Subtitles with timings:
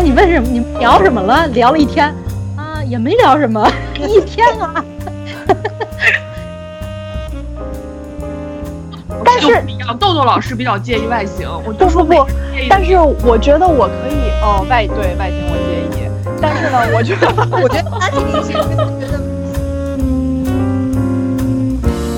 [0.00, 0.46] 那你问什么？
[0.48, 1.48] 你们聊什么了？
[1.48, 2.14] 聊了一天
[2.56, 4.72] 啊，也没聊什么，一天啊。
[9.24, 9.60] 但是
[9.98, 12.24] 豆豆老师比较介意外形，我就说不不，
[12.70, 12.96] 但是
[13.26, 16.08] 我觉得我可以哦，外对外形我介意，
[16.40, 17.26] 但是呢，我觉得
[17.60, 18.86] 我觉得他这个觉得。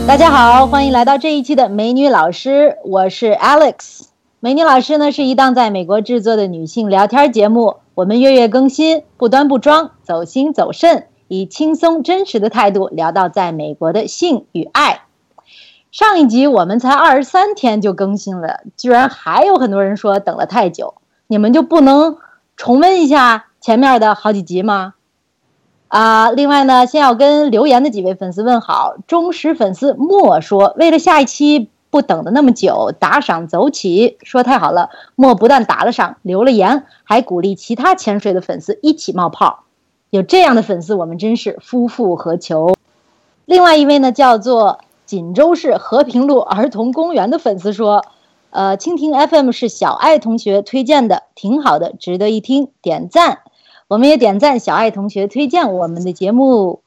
[0.06, 4.09] 大家好，欢迎来到这一期的美女老师，我是 Alex。
[4.42, 15.02] 美女老师呢是一档在美国制作的女性聊天节目，我们月月更新，不端不装，走心走肾，以轻松真实的态度聊到在美国的性与爱。
[15.92, 20.94] 上一集我们才二十三天就更新了，居然还有很多人说等了太久，
[21.26, 22.16] 你们就不能
[22.56, 24.94] 重温一下前面的好几集吗？
[25.88, 28.94] 啊，另外呢，先要跟留言的几位粉丝问好。
[29.06, 34.90] 忠实粉丝莫说，为了下一期不等的那么久，打赏走起，说太好了。
[35.16, 39.64] 莫不但打了赏，留了言，还鼓励其他潜水的粉丝一起冒泡。
[40.10, 42.76] 有这样的粉丝，我们真是夫复何求。
[43.44, 48.04] 另外一位呢，叫做锦州市和平路儿童公园的粉丝说，
[48.50, 53.40] 呃，蜻蜓 FM 是小爱同学推荐的，挺好的，值得一听，点赞。
[53.88, 56.82] 我们也点赞小爱同学推荐我们的节目，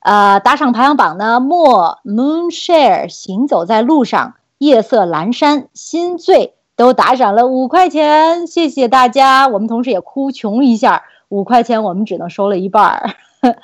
[0.00, 9.48] 呃，打赏排行榜呢，莫 Moonshare 行走在路上，夜色阑珊，心醉都打赏了五块钱，谢谢大家。
[9.48, 13.10] 我们同时也哭穷一下，五块钱我们只能收了一半儿。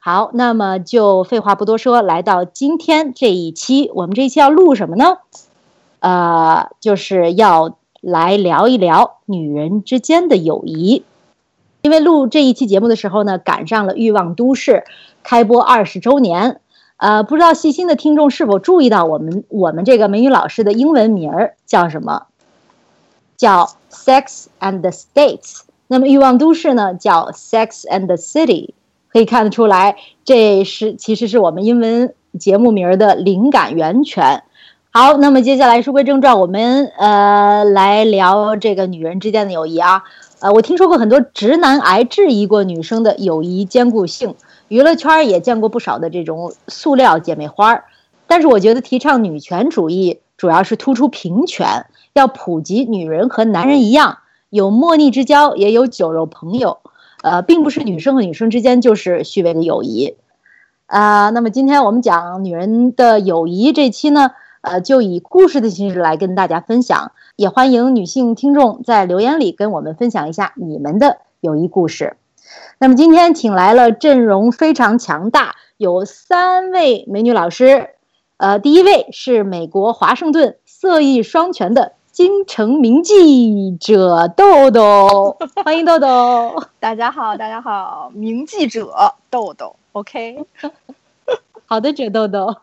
[0.00, 5.18] 好，那么就废话不多说，来到今天这一期，我们这一期要录什么呢？
[6.00, 11.04] 呃，就是要来聊一聊女人之间的友谊。
[11.80, 14.72] 因为录这一期节目的时候呢，赶上了《欲望都市》
[15.22, 16.60] 开播二十周年，
[16.96, 22.26] 呃，不知道细心的听众是否注意到我们我们这个美女老师的英文名儿叫什么？
[23.36, 25.56] 叫《Sex and the States》。
[25.86, 28.68] 那么《欲望都市》呢，叫《Sex and the City》。
[29.12, 34.42] 可以看得出来，这是其实是我们英文节目名儿的灵感源泉。
[34.90, 40.02] 好，那么接下来书归正传，我们呃来聊这个女人之间的友谊啊。
[40.40, 44.34] 呃，我听说过很多直男癌质疑过女生的友谊坚固性，
[44.74, 47.84] 娱乐圈也见过不少的这种塑料姐妹花儿。
[48.26, 54.18] 但是我觉得提倡女权主义主要是突出平权，要普及女人和男人一样
[54.50, 56.78] 有莫逆之交，也有酒肉朋友。
[57.22, 60.16] 呃，并不是女生和女生之间就是虚伪的友谊。
[60.86, 64.32] 啊，那么今天我们讲女人的友谊这期呢，
[64.62, 67.12] 呃，就以故事的形式来跟大家分享。
[67.36, 72.16] 也欢迎女性听众在留言里跟我们分享一下你们的友谊故事。
[72.78, 77.90] 那么今天请来了阵容非常强大，有三位美女老师。
[78.36, 86.62] 呃，第一位是美国华盛顿色艺双全的京城名记者豆豆，欢迎豆豆。
[86.80, 90.44] 大家好，大家好，名记者豆豆，OK。
[91.66, 92.56] 好的，者豆豆，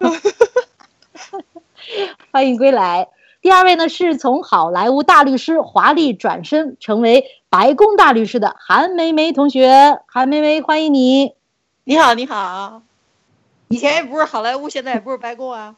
[2.32, 3.08] 欢迎归来。
[3.42, 10.00] 第二位呢，是从好莱坞大律师华丽转身成为白宫大律师的韩梅梅同学。
[10.08, 11.34] 韩梅梅，欢迎你！
[11.84, 12.82] 你好，你好。
[13.68, 15.76] 以前也不是好莱坞，现在也不是白宫啊。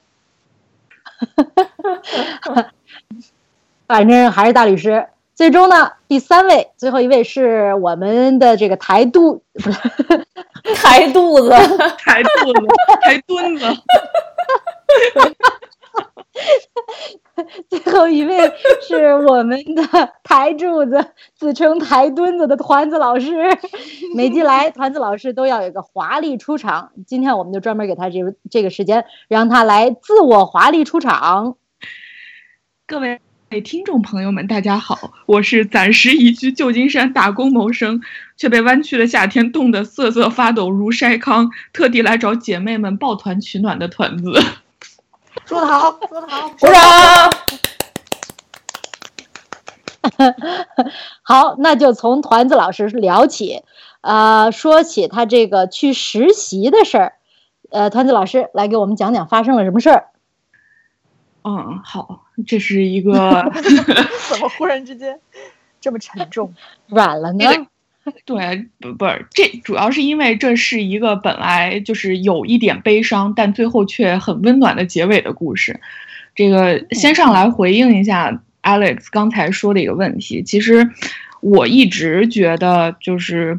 [3.88, 5.08] 反正还是大律师。
[5.34, 9.80] 最终呢，第三位，最后一位是我们的这个台肚，不是
[10.76, 11.50] 台肚子，
[11.98, 12.68] 台肚子，
[13.02, 13.66] 台墩子。
[17.70, 18.52] 最后一位
[18.82, 19.84] 是我们的
[20.24, 21.06] 台柱子，
[21.36, 23.34] 自称台墩子的团子老师。
[24.16, 26.92] 每季来，团子老师都要有个华丽出场。
[27.06, 31.58] 今天我们就专门给他这个这个时间，让他来自我华丽出场。
[32.88, 33.20] 各位
[33.64, 38.02] 听众朋友们，大家好，我是暂时移居旧金山打工谋生，
[38.36, 44.32] 却被弯曲的夏天冻得瑟瑟发抖如筛糠，特地来找姐妹们抱团取暖的团子。
[45.46, 47.30] 说得好，说得好，鼓掌。
[51.24, 53.64] 好，那就从团子老师聊起，
[54.02, 57.14] 呃，说起他这个去实习的事儿，
[57.72, 60.10] 呃，团子老师来给我们讲讲发生了什么事儿。
[61.44, 63.52] 嗯，好，这是一个
[64.30, 65.20] 怎么忽然之间
[65.82, 66.54] 这么沉重，
[66.88, 67.46] 软了呢？
[68.26, 75.80] 对，不不是，这主要是因为这是一个本来就是有一点悲伤，但最后却很温暖的结尾的故事。
[76.36, 80.44] 这个先上来回应一下 Alex 刚才说的一个问题。
[80.44, 80.90] 其实
[81.42, 83.58] 我一直觉得，就是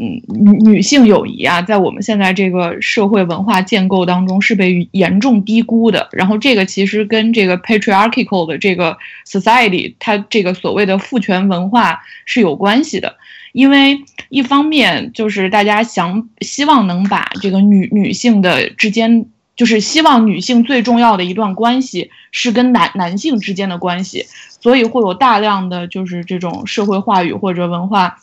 [0.00, 6.08] 嗯，女女性友谊啊，在我们现在这个社会文化建构当中是被严重低估的。
[6.12, 8.96] 然后这个其实跟这个 patriarchal 的这个
[9.26, 13.16] society，它这个所谓的父权文化是有关系的。
[13.52, 24.26] 因为一方面就是大家想希望能把这个女女性的之间，就是希望女性最重要的一段关系是跟男男性之间的关系，
[24.60, 28.18] 所以会有大量的就是这种社会话语或者文化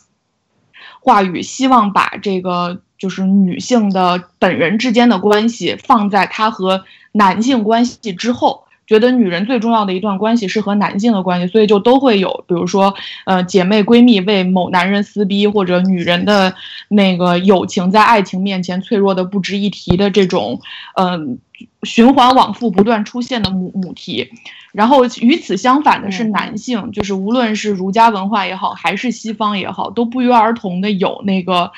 [1.00, 8.64] 话语，希望把这个就是女性的本人之间的关系放在她和男性关系之后。
[8.90, 12.92] 觉得女人最重要的一段关系是和男性的关系，所以就都会有，比如说，
[13.24, 16.52] 呃，姐妹闺蜜为某男人撕逼，或者女人的
[16.88, 20.60] 那个友情在爱情面前脆弱的不值一提的这种，
[20.96, 21.38] 嗯，
[21.84, 24.28] 循环往复不断出现的母母题。
[24.72, 31.70] 然后与此相反的是，男性就是无论是儒家文化也好，还是西方也好，都不约而同的有那个。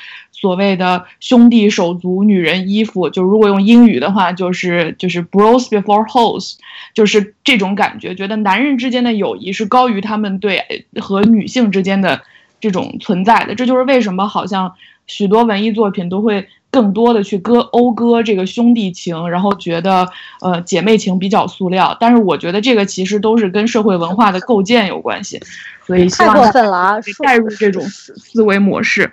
[0.43, 6.55] 所谓的兄弟手足，女人衣服，就如果用英语的话，就是就是 bros before hoes，
[6.93, 10.61] 就是这种感觉，觉得男人之间的友谊是高于他们对
[10.99, 12.21] 和女性之间的
[12.59, 13.55] 这种存在的。
[13.55, 14.73] 这就是为什么好像
[15.07, 20.09] 许多文艺作品都会更多的去歌讴歌这个兄弟情，然后觉得
[20.41, 21.95] 呃姐妹情比较塑料。
[22.01, 25.39] 但是我觉得这个其实都是跟社会文化的构建有关系，
[25.87, 26.95] 所以太过分了啊！
[27.23, 29.09] 带入这种思维模式，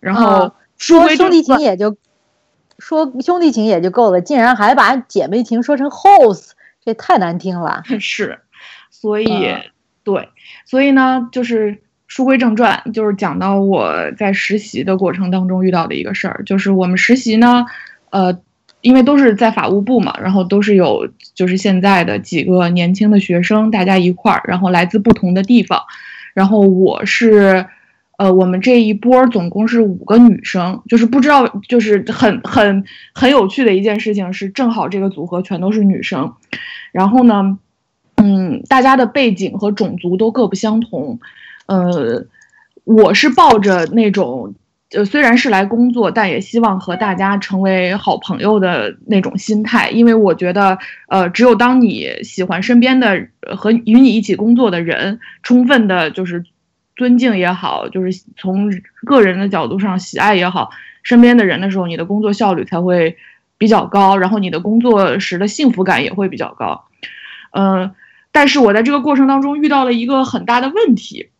[0.00, 0.52] 然后。
[0.82, 1.96] 说兄弟情也就
[2.80, 6.50] 说兄弟情也就够了，竟然还把姐妹情说成 house，
[6.84, 7.84] 这太难听了。
[8.00, 8.40] 是，
[8.90, 9.54] 所以
[10.02, 10.28] 对，
[10.66, 17.64] 所以呢，就是书归正传，就是讲到我在实习的过程当中遇到的一个事儿，就是我们实习呢，
[18.10, 18.36] 呃，
[18.80, 25.80] 因为都是在法务部嘛，然后都是有就是现在的几个年轻的学生，大家一块儿，然后来自不同的地方，
[26.34, 27.64] 然后我是。
[28.18, 36.34] 呃，我们这一波总共是五个女生，就是不知道，就是很很很有趣的一件事情是，正好这个组合全都是女生，
[36.92, 37.58] 然后呢，
[38.16, 41.18] 嗯，大家的背景和种族都各不相同，
[41.66, 42.26] 呃，
[42.84, 44.54] 我是抱着那种，
[44.94, 50.78] 呃，虽然是来工作，但也希望和大家成为好朋友的那种心态，因为我觉得，
[51.08, 53.26] 呃，只有当你喜欢身边的
[53.56, 56.44] 和与你一起工作的人，充分的，就是。
[56.96, 58.70] 尊敬也好，就是从
[59.04, 60.70] 个人的角度上喜爱也好，
[61.02, 63.16] 身边的人的时候，你的工作效率才会
[63.58, 66.84] 比较高，然后你的工作时的幸福感也会比较高。
[67.52, 67.94] 嗯，
[68.30, 71.30] 但是我在这个过程当中遇到了一个很大的问题，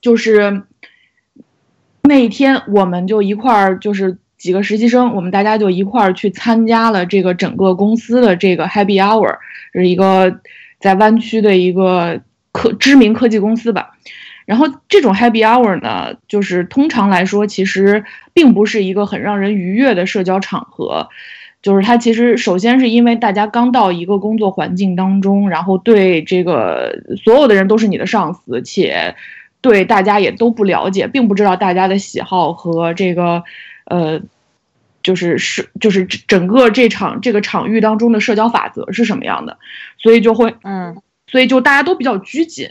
[0.00, 0.62] 就是
[2.02, 9.36] 那一天我们就一块儿，就是几个实习生，我们大家就一块儿去参加了这个整个公司的这个 Happy Hour，
[9.74, 10.40] 是一个
[10.78, 12.20] 在湾区的一个
[12.52, 13.90] 科知名科技公司吧。
[14.50, 18.04] 然后这种 happy hour 呢，就是通常来说，其实
[18.34, 21.08] 并不是一个很让人愉悦的社交场合。
[21.62, 29.14] 就是它其实首先是因为大家刚到一个工作环境当中，然后对这个所有的人都是你的上司，且
[29.60, 33.44] 对大家也都不了解，并不知道大家的喜好和这个
[33.84, 34.20] 呃，
[35.00, 39.58] 就是是就是整个这场这个场域当中的社交法则是什么样的，
[39.96, 42.68] 所以就会嗯，所以就大家都比较拘谨。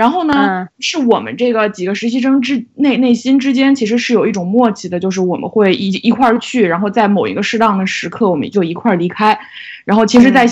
[0.00, 9.38] 然后呢，是我们这个几个实习生之内内心之间其实是有一种默契的，就是我们会一一块儿去，然后在某一个适当的时刻，我们就一块儿离开。
[9.84, 10.46] 然后其实，在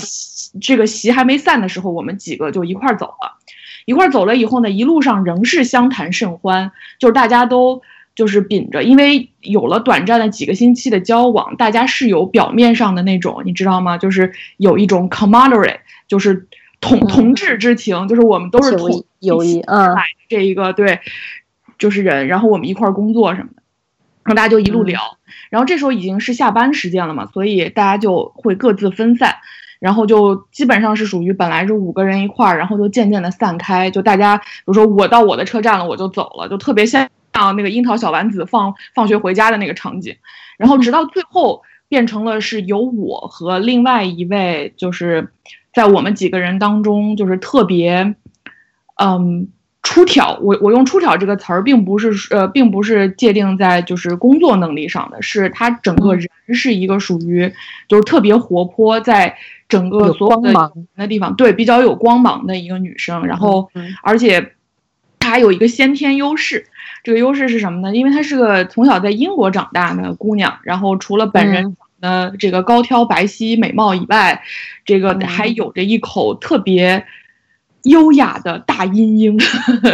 [0.61, 3.39] 这个席还没散的时候，我们几个就一块儿走了。
[3.85, 7.81] 一块儿走了以后呢，一路上仍是相谈甚欢，就是大家都
[8.13, 13.97] 就是秉着，因为有了短暂的几个星期的交往，大家是有表面上的那种，你知道吗？
[13.97, 15.77] 就是有一种 camaraderie，
[16.07, 16.45] 就是。
[16.81, 19.95] 同同志之情，就是我们都是同友谊，嗯，
[20.29, 21.01] 这一个对，
[21.77, 23.61] 就是人，然后我们一块儿工作什么的，
[24.23, 25.17] 然后大家就一路聊，
[25.49, 29.35] 然后这时候已经是下班时间了嘛，所以大家就会各自分散，
[29.79, 40.15] 然后就基本上是属于本来是五个人一块儿，然后就渐渐的散开，就大家比如说我到我的车站了，我就走了，就特别像那个樱桃小丸子放 放学回家的那个场景，
[40.57, 45.33] 然后直到最后变成了是由我和另外一位就是。
[45.73, 48.15] 在我们几个人当中，就是特别，
[49.01, 49.47] 嗯，
[49.83, 50.37] 出挑。
[50.41, 57.53] 我我用“出挑”这个词儿，并不是呃，并不是界定在就是工作能力上的，是他整个人是一个属于
[57.87, 63.25] 就是特别活泼，在整个所有的的地方，对比较有光芒的一个女生。
[63.25, 63.69] 然后，
[64.03, 64.53] 而且
[65.19, 66.65] 她还有一个先天优势，
[67.03, 67.95] 这个优势是什么呢？
[67.95, 71.77] 因为她是个从小在英国长大的姑娘，然后除了本人。
[71.99, 74.41] 的这个高挑白皙美貌以外，
[74.85, 77.05] 这个还有着一口特别
[77.83, 79.37] 优雅的大阴英。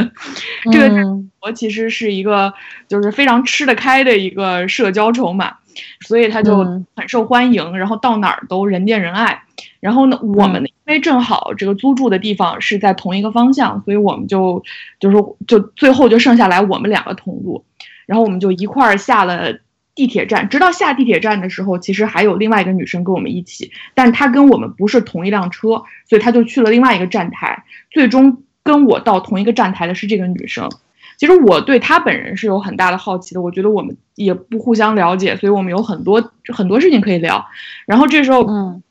[0.72, 1.02] 这个
[1.42, 2.54] 我其实是一个
[2.88, 5.58] 就是非常吃得开的一个社交筹码，
[6.02, 9.44] 所以他就嗯很受欢迎，然后到哪儿都人见人爱。
[9.80, 14.64] 然后呢，我们因为正好这个租住的地方是在同一个方向，所以我们就
[15.00, 17.64] 就是就最后就剩下来我们两个同路，
[18.08, 19.60] 然后我们就一块儿下了
[19.96, 20.50] 地铁站。
[20.50, 27.64] 直到下地铁站的时候，其实还有另外一个女生跟我们一起，但她跟我们不是同一辆车，所以她就去了另外一个站台。
[27.90, 30.70] 最终跟我到同一个站台的是这个女生。
[31.18, 37.48] 其实我对她本人是有很大的好奇的，我觉得我们也不互相了解，所以我们有很多很多事情可以聊。
[37.86, 38.84] 然后这时候，嗯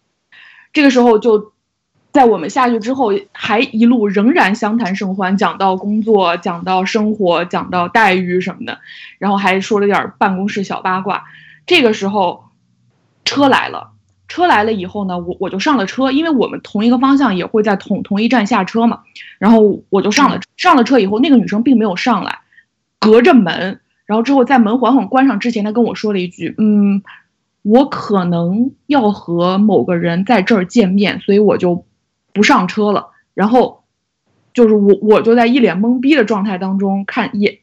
[0.73, 1.53] 这个时候就
[2.15, 8.79] 在我们下去之后，还一路仍然相谈甚欢，讲到工作，讲到生活，讲到待遇什么的，
[9.19, 11.25] 然后还说了点儿办公室小八卦。
[11.67, 12.45] 这个时候，
[13.25, 13.91] 车来了。
[14.29, 19.01] 车来了以后呢，我我就上了车，因为我们同一个方向也会在同同一站下车嘛。
[19.39, 22.39] 然后我就上了上了车以后，那个女生并没有上来，
[23.01, 27.03] 隔着门，然后之后在门缓缓关上之前，她跟我说了一句：“嗯，
[27.63, 31.85] 我可能要和某个人在这儿见面，所以我就
[32.35, 33.85] 不上车了。”然后
[34.53, 37.61] 就是我我就在一脸懵逼的状态当中看也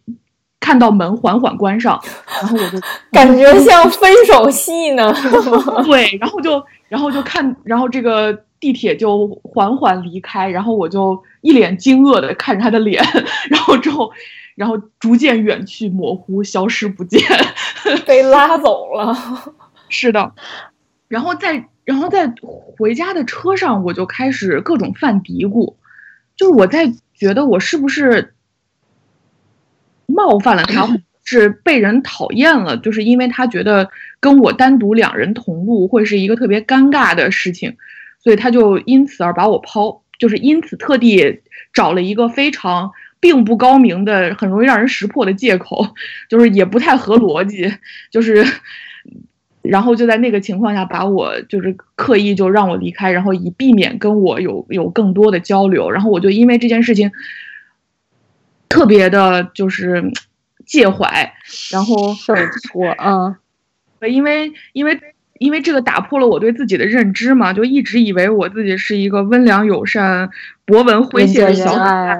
[0.60, 2.02] 看到门缓缓关上，
[2.42, 2.80] 然后我就
[3.12, 5.14] 感觉像分手戏呢。
[5.86, 13.04] 对，然后就然后就看，然后这个地铁就缓缓离开，然后我就一脸惊愕的看着他的脸，
[13.50, 14.12] 然后之后，
[14.56, 17.22] 然后逐渐远去，模糊，消失不见。
[18.06, 19.18] 被拉走了。
[19.90, 20.34] 是的，
[21.08, 25.76] 然后在然后在回家的车上，我就开始各种犯嘀咕，
[26.36, 28.34] 就是我在觉得我是不是
[30.06, 30.88] 冒犯了他，
[31.24, 37.76] 是被人讨厌了，就是因为他觉得跟我单独两人同路会是一个特别尴尬的事情，
[38.24, 41.42] 所以他就因此而把我抛，就是因此特地
[41.74, 42.92] 找了一个非常。
[43.22, 45.94] 并不高明的、很容易让人识破的借口，
[46.28, 47.72] 就是也不太合逻辑，
[48.10, 48.44] 就是，
[49.62, 57.12] 然后就在那个情况下把我就是刻意就让我离开，然后以避免跟我有有更多的交流，然后我就因为这件事情
[58.70, 60.12] 特别的就是
[60.66, 61.34] 介怀，
[61.72, 63.36] 然后受挫，嗯
[64.10, 65.00] 因为因为
[65.38, 70.30] 因为这个打破了我对自己的认知嘛，就一直以为我自己是一个温良友善、
[70.66, 72.18] 博闻诙谐的小可爱。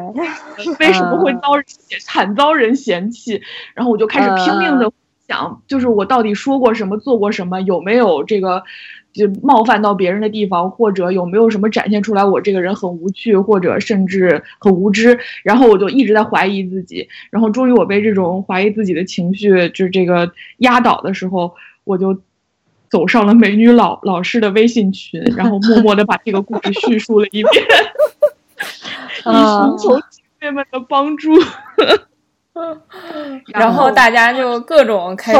[0.80, 3.42] 为什么会遭人嫌惨遭人嫌弃？
[3.74, 4.92] 然后我就开始拼命的
[5.32, 8.62] 想，就是我到底说过什么，做过什么，有没有这个
[9.14, 15.18] 就冒犯到别人的地方，或者有没有什么展现出来我这个人很无趣，或者甚至很无知。
[15.44, 22.20] 然后我就一直在怀疑自己，然后终于我被这种怀疑自己的情绪就是这个压倒的时候，我就。
[22.92, 27.66] 走上了美女老老师的微信群，然后默默的把这个故事叙述了一遍，
[29.24, 31.32] 以寻求姐妹们的帮助。
[33.48, 35.40] 然后大家就各种开始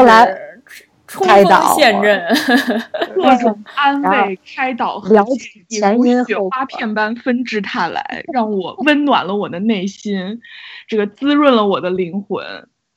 [1.06, 2.26] 冲锋陷阵，
[3.14, 5.36] 各种安慰、开导和了建
[5.68, 10.40] 解前因雪花后果片般纷至沓来，让我温暖了我的内心，
[10.88, 12.42] 这个滋润了我的灵魂，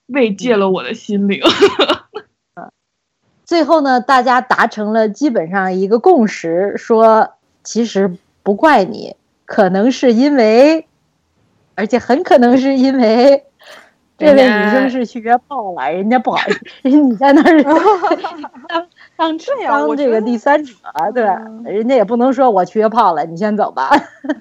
[0.07, 1.41] 慰藉了我的心灵。
[3.43, 10.87] 最后呢，大家达成了基本上一个共识，说其实不怪你，可能是因为，
[11.75, 13.43] 而且很可能是因为
[14.17, 16.39] 这位女生是去约炮了，人家不好，
[16.83, 17.63] 你在那儿
[18.69, 20.73] 当当这样当这个第三者，
[21.13, 21.37] 对吧？
[21.65, 23.89] 人家也不能说我去约炮了，你先走吧。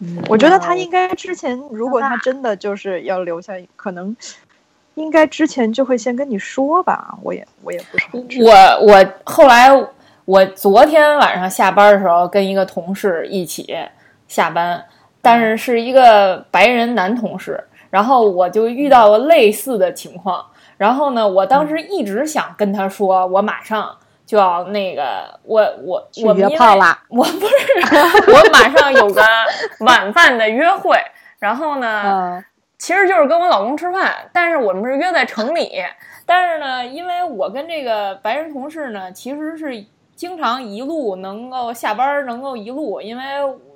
[0.00, 4.16] 嗯，我觉得他应该之前，如果他真的就是要留下，可能
[4.94, 7.16] 应该之前就会先跟你说吧。
[7.22, 8.20] 我也我也不是道。
[8.44, 9.70] 我我后来
[10.24, 13.76] 我昨天晚上下班的时候跟一个同事一起
[14.26, 14.84] 下班，
[15.22, 17.62] 但是是一个白人男同事，
[17.94, 20.44] 然后我就遇到了类似的情况。
[20.76, 23.96] 然后呢，我当时一直想跟他说，我马上
[24.26, 27.56] 就要那个，我我我约炮啦 我不是，
[28.32, 29.22] 我马上有个
[29.86, 30.98] 晚饭的约会，
[31.38, 32.44] 然后呢，嗯
[32.76, 35.70] 其实就是跟我老公吃饭，但是我们是约在城里。
[36.26, 39.86] 但是呢，因为我跟这个白人同事呢，其实是
[40.16, 43.22] 经常一路能够下班能够一路，因为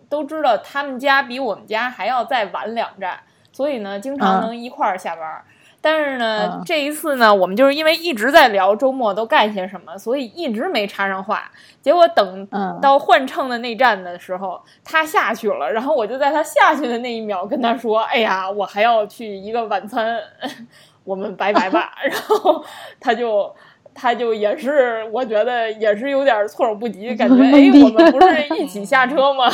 [0.09, 3.21] 都知道他们家比我们家还要再晚两站，
[3.59, 5.43] 所以呢，经常能一块儿下班。
[5.81, 11.51] 但是呢，嗯这一次呢，我们就是因为一直在聊周末都干些什么，所以一直没插上话。
[11.83, 20.21] 结果等嗯到换乘的那站的时候，他下去了，然后我就在他下去的那一秒跟他说：“哎呀，我还要去一个晚餐，
[21.03, 21.95] 我们拜拜吧。
[22.09, 22.65] ”然后
[23.01, 23.53] 他就。
[24.01, 29.51] 他就也是，我觉得也是有点措手不及，感觉 哎，我们不是一起下车吗？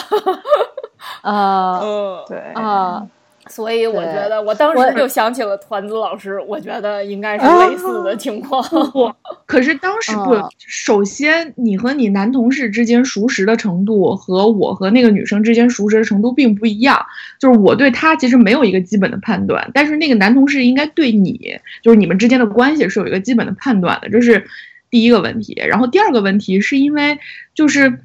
[1.22, 3.06] 啊嗯，对啊，
[3.48, 8.62] 所以我觉得，我当时就想起了团子老师，我觉得应该是类似的情况。
[8.90, 9.12] 不，
[9.46, 17.04] 可是当时不嗯，首先你和你男同事之间熟识的程度和我和那个女生之间熟识的程度并不一样。
[17.38, 24.46] 就是我对他其实没有一个基本的判断，但是那个男同事应该对你，就是你们之间的关系是有一个基本的判断的，这是
[24.90, 25.54] 第一个问题。
[25.66, 27.18] 然后第二个问题是因为
[27.54, 27.98] 就是，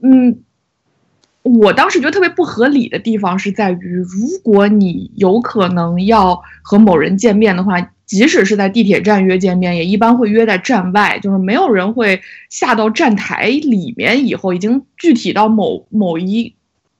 [0.00, 0.38] 嗯。
[1.46, 16.52] 我当时觉得特别不合理的地方是在于，如果你有可能要和某人见面的话，即使是在地铁站约见面，也一般会约在站外，就是没有人会下到站台里面以后，已经具体到某某一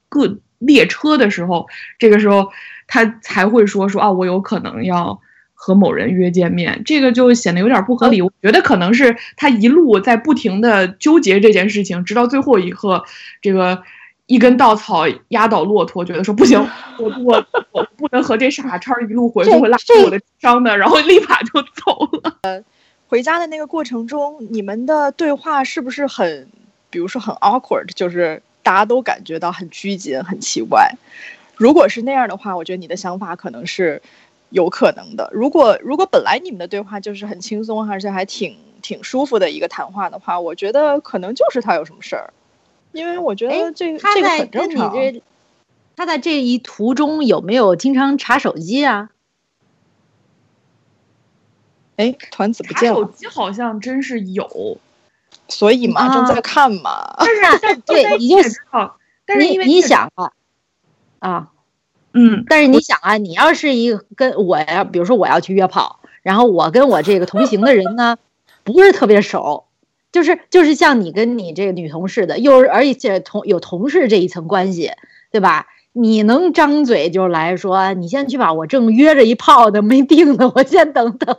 [0.07, 1.67] 个列车的时候，
[1.99, 2.47] 这个时候
[2.87, 5.19] 他才会说说啊，我有可能要
[5.55, 8.21] 和某人约见面，这个就显得有点不合理。
[8.21, 13.03] 我觉得可能是他一路在不停的纠结这件事情，直到最后一刻，
[13.41, 13.83] 这个。
[14.27, 16.59] 一根稻草压倒骆驼，觉得说不行，
[16.99, 22.63] 我我我不能和这傻叉一路回去，会拉低我的伤的，然后立马就走了。
[23.07, 26.49] 回家的那个过程中，你们的对话是不是很，
[26.89, 30.91] 比如说很 awkward，就是大家都感觉到很拘谨、很奇怪？
[31.55, 34.01] 如果是那样的话，我觉得你的想法可能是
[34.49, 35.29] 有可能的。
[35.33, 42.33] 如果如果本来你们的对话就是很轻松，而且还挺挺舒服的一个谈话的话，我觉得可能就是他有什么事儿。
[42.91, 44.93] 因为我觉得这个这个他在很正常。
[44.93, 45.21] 这
[45.95, 49.09] 他在这一途中有没有经常查手机啊？
[51.95, 54.77] 哎，团子不见了，手机好像真是有，
[55.47, 57.15] 所以嘛，啊正在看嘛。
[57.17, 60.31] 但是但是对，你就也知道，但是因为你你想啊
[61.17, 61.51] 啊，
[62.13, 68.17] 嗯，但是你想啊，你要是一个跟我要，比如说我要去约炮，然后我跟我这个同行的人呢，
[68.63, 69.65] 不是特别熟，
[70.11, 74.91] 就是就是像你跟你这个女同事的，又是而且同有同事这一层关系，
[75.31, 75.67] 对吧？
[75.93, 81.35] 你能张嘴就来说，你先去吧，我正约着一炮呢，没定呢，我先等等。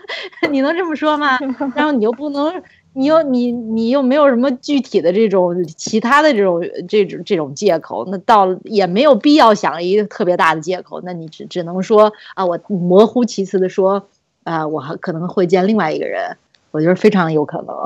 [0.52, 1.38] 你能这么说吗？
[1.74, 2.62] 然后你又不能，
[2.92, 14.08] 你又你你又没有什么具体的这种其他的这种这种这种借口，那到了也没有必要想一个特别大的借口，那你只只能说啊，我模糊其词的说，
[14.44, 16.36] 啊，我还可能会见另外一个人，
[16.72, 17.76] 我觉得非常有可能。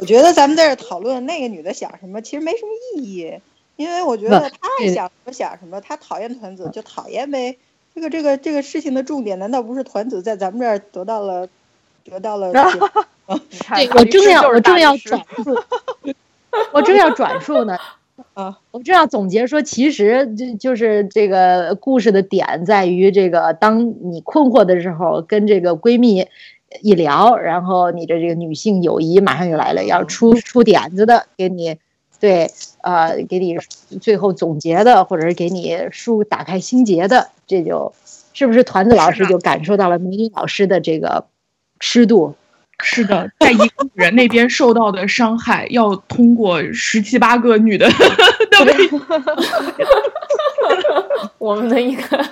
[0.00, 3.34] 我觉得咱们在这讨论那个女的想什么，其实没什么意义，
[3.76, 7.56] 因为我觉得她爱想什么想什么，她讨厌团子就讨厌呗。
[7.94, 11.48] 这个这个这个事情的重点，难道不是团子在咱们这儿得到了
[12.04, 12.52] 得到了？
[13.50, 15.58] 你看对，我正要我正要转述，
[16.72, 17.76] 我正要转述呢。
[18.34, 26.26] 啊，我正要总结说，其实就就是这个故事的点在于这个，当你困惑的时候，跟这个闺蜜
[26.82, 31.76] 一聊，然后你的这个女性友谊马上就来了，要出出点子的，给你
[32.20, 32.50] 对
[32.82, 33.56] 呃给你
[34.00, 37.92] 最后总结的，或者是给你书打开心结的，这就
[38.32, 41.24] 是不是团子老师就感受到了美女老师的这个
[41.80, 42.34] 湿度？
[42.82, 47.88] 是的，在一个女人那边受到的伤害，要通过十七八个女的
[48.50, 48.90] 的微
[51.38, 52.24] 我们的一个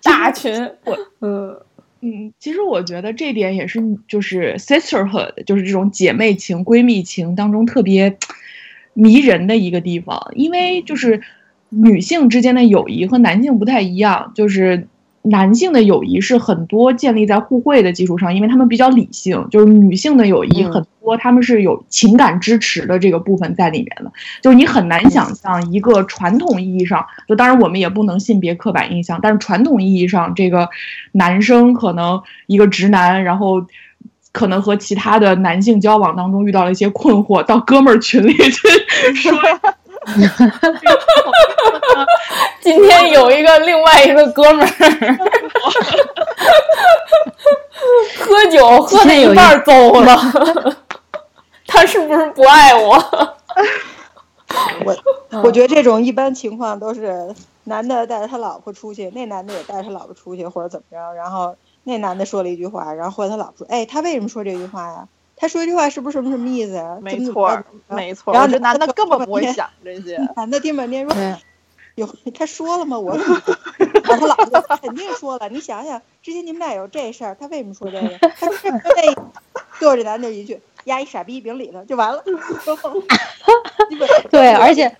[0.00, 1.60] 大群，我嗯，
[2.04, 8.18] 嗯，其实我觉得这点也是，就是 sisterhood，就是这种姐妹情、闺蜜情当中特别
[8.92, 10.20] 迷人的一个地方。
[10.34, 11.22] 因为就是
[11.68, 14.88] 女性之间的友谊和男性不太一样，就是
[15.22, 24.10] 男性的友谊是很多建立在互惠的基础上，因为他们比较理性；就是女性的友谊嗯很多，他们是有情感支持的这个部分在里面的。
[24.40, 30.68] 就是你很难想象一个传统意义上，就当然我们也不能性别刻板印象，但是传统意义上，这个
[31.12, 33.64] 男生可能一个直男，然后
[34.32, 38.50] 可能和其他的男性交往当中遇到了一些困惑，到哥们儿群里去
[39.14, 39.32] 说。
[42.60, 44.68] 今天有一个另外一个哥们儿，
[48.20, 50.16] 喝酒喝了一半儿走了，
[51.66, 52.94] 他是不是不爱我？
[54.84, 54.96] 我
[55.44, 57.34] 我觉得这种一般情况都是
[57.64, 65.08] 男的带着他老婆出去，那男的也带着他老婆出去，或者怎么着，然后那男的说了一句话，然后或者他老婆说，哎，他为什么说这句话呀？
[65.36, 66.98] 他说这句话是不是什么什么意思呀？
[67.02, 68.34] 没错没错儿。
[68.34, 70.16] 然后我觉得男的根本不会想这些。
[70.36, 71.36] 男的听半天说对，
[71.96, 72.98] 有他说了吗？
[72.98, 73.34] 我说
[74.04, 78.18] 然后他老婆肯定说了，你想想之前你们俩有这事儿，他为什么说这个？
[78.18, 79.22] 他说这说这个，
[79.78, 82.22] 最后这男的一句压一傻逼饼里头就完了。
[84.30, 84.96] 对，而且。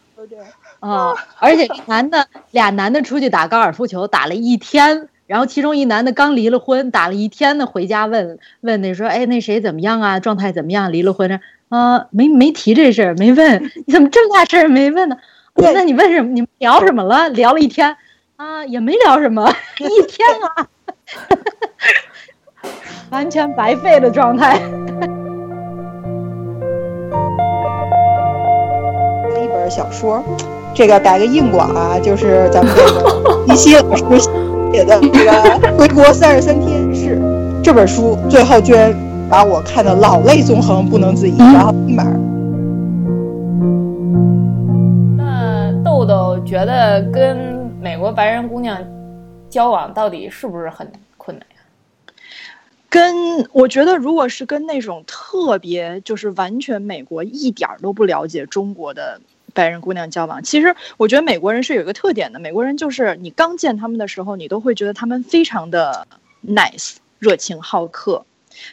[0.79, 10.21] 啊、而且这男的俩男的出去打高尔夫球，打了一天，然后其中一男的刚离了婚，打了一天的，回家问问那说，哎，那谁怎么样啊？
[10.21, 10.93] 状态怎么样？
[10.93, 11.41] 离了婚呢？
[11.69, 15.17] 啊、没没提这事儿，没问， 你怎么这么大事儿没问呢？
[15.55, 16.31] 对那你问什么？
[16.33, 17.29] 你们聊什么了？
[17.31, 17.97] 聊了一天。
[18.37, 20.67] 啊，也没聊什么， 一天啊，
[23.11, 24.61] 完全白费的状态。
[29.41, 30.25] 一本小说，
[30.75, 34.03] 这个打个硬广啊，就是咱们这个一西老师
[34.73, 35.31] 写的这个
[35.77, 37.17] 《回国三十三天是》
[37.63, 38.91] 这本书，最后居然
[39.29, 41.37] 把我看得老泪纵横，不能自已。
[41.37, 42.05] 然后立马，
[45.19, 47.37] 那豆豆觉得跟
[47.83, 48.83] 美国白人姑娘
[49.51, 51.57] 交往到底是不是很困难呀？
[52.89, 53.15] 跟
[53.53, 59.21] 我觉得，如果是跟那种特别就是完全美国一点儿都不了解中国的
[59.53, 66.07] 白人姑娘交往，其实我觉得美国人是有一个特点的，美国人就是你刚见他们的时候，你都会觉得他们非常的
[66.47, 68.25] nice、热情好客。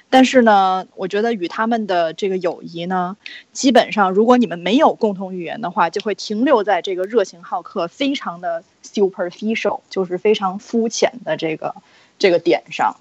[0.09, 3.15] 但是呢，我觉得与他们的这个友谊呢，
[3.53, 11.73] 基本上如果你们没有共同语言的话，就会停留在这个热情好客，非常的 superficial，就是非常肤浅的这个
[12.17, 12.93] 这个点上。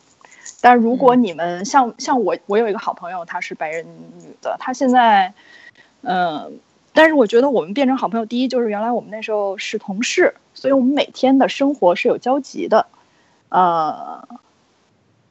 [0.61, 3.85] 但如果你们像像我，我有一个好朋友，她是白人
[4.21, 5.35] 女的，她现在，
[6.03, 6.61] 嗯、
[6.99, 12.87] 但是我觉得我们变成好朋友，第一就是原来我们那时候是同事，所以我们每天的生活是有交集的，
[13.51, 14.27] 呃，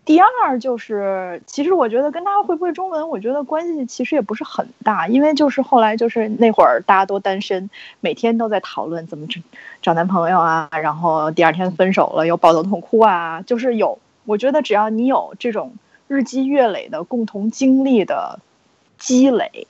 [0.06, 9.42] 第二就是，其实我觉得跟他会不会中文，我觉得关系其实也不是很大，因为就是后来就是那会儿大家都单身，每天都在讨论怎么找
[9.82, 15.76] 找男朋友啊，然后第二天分手了又抱头痛哭啊，就是有，我觉得只要你有这种
[16.08, 18.40] 日积月累的共同经历的
[18.98, 19.68] 积累，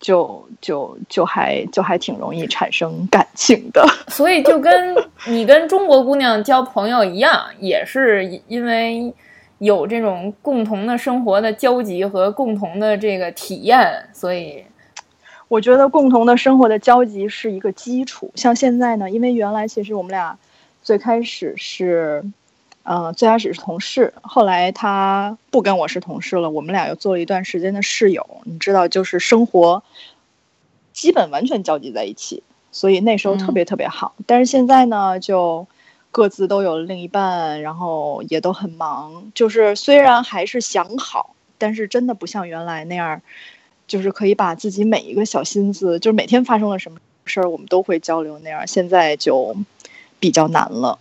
[0.00, 3.86] 就就就还就还挺容易产生感情的。
[4.08, 9.12] 所以就跟你跟中国姑娘交朋友一样，也是因为
[9.58, 14.64] 有这种共同的生活的交集和共同的这个体验，所以
[15.48, 18.30] 我觉得共同的生活的交集是一个基础。
[18.36, 20.38] 像现在呢，因为原来其实我们俩
[20.80, 22.22] 最开始是，
[22.88, 28.40] 呃，最开始是同事，后来他不跟我是同事了，我们俩又做了一段时间的室友。
[28.44, 29.82] 你知道，就是生活
[30.94, 34.14] 基本完全交集在一起，所以那时候特别特别好。
[34.24, 35.66] 但是现在呢，就
[36.10, 39.32] 各自都有另一半，然后也都很忙。
[39.34, 43.20] 就是虽然还是想好，但是真的不像原来那样。
[43.86, 48.66] 就是可以把自己每一个小心思，就是每天发生了什么事儿，我们都会交流那样。
[48.66, 49.56] 现在就
[50.18, 50.98] 比较难了。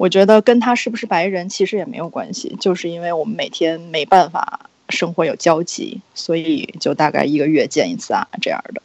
[0.00, 8.80] 我觉得跟他是不是白人其实也没有关系，就是因为我们每天没办法生活有交集，所以就大概一个月见一次啊这样的。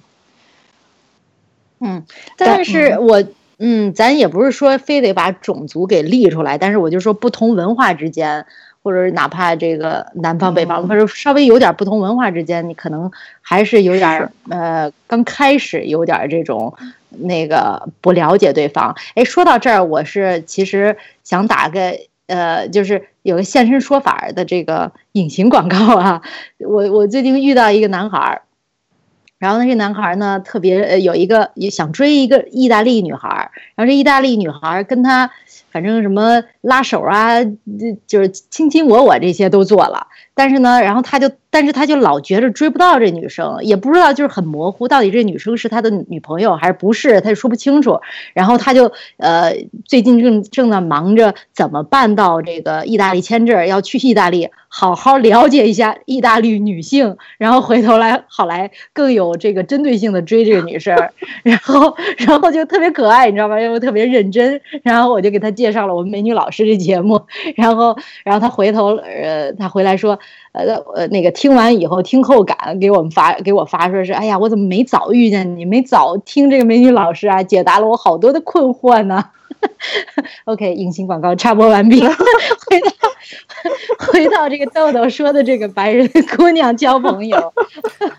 [1.80, 2.04] 嗯，
[2.36, 3.24] 但是我
[3.60, 8.46] 嗯，咱也不是说非得把种族给立出来，但是我就说不同文化之间。
[8.84, 16.72] 或者哪怕这个南方北方，或者稍微有点不同文化之间，你可能还是有点呃，刚开始有点这种
[17.20, 18.96] 那个不了解对方。
[19.16, 21.98] 哎，说到这儿，我是其实想打个
[22.28, 26.22] 呃，就是有个现身说法的这个隐形广告啊。
[26.60, 28.42] 我我最近遇到一个男孩儿，
[29.38, 35.32] 然后呢，这男孩呢特别有一个也想追一个意大利女孩儿，然后这意大利女孩儿跟他。
[35.76, 37.44] 反正什么拉手啊，
[38.08, 48.00] 就是卿卿我我这些都做了，但是呢，然后他就，但是他就老觉着追不到这女生，也不知道就是很模糊，到底这女生是他的女朋友还是不是，他就说不清楚。
[48.34, 60.96] 然后他就呃，最近正正在忙着怎么办到这个意大利签证，要去意大利好好了解一下意大利女性，然后回头来好来更有这个针对性的追这个女生，
[61.44, 63.60] 然后然后就特别可爱，你知道吗？
[63.60, 67.22] 又特别认真，然后我就给他介绍了我们美女老师这节目，
[67.56, 70.20] 然后然后他回头呃，他回来说。
[70.58, 79.32] 呃呃，那个听完以后听后感给我们发给我发说是，哎呀，我怎么没早遇见你，没早听这个美女老师啊，解答了我好多的困惑呢。
[80.46, 87.54] OK，隐形广告插播完毕， 回到回到这个豆豆说的这个白人姑娘交朋友。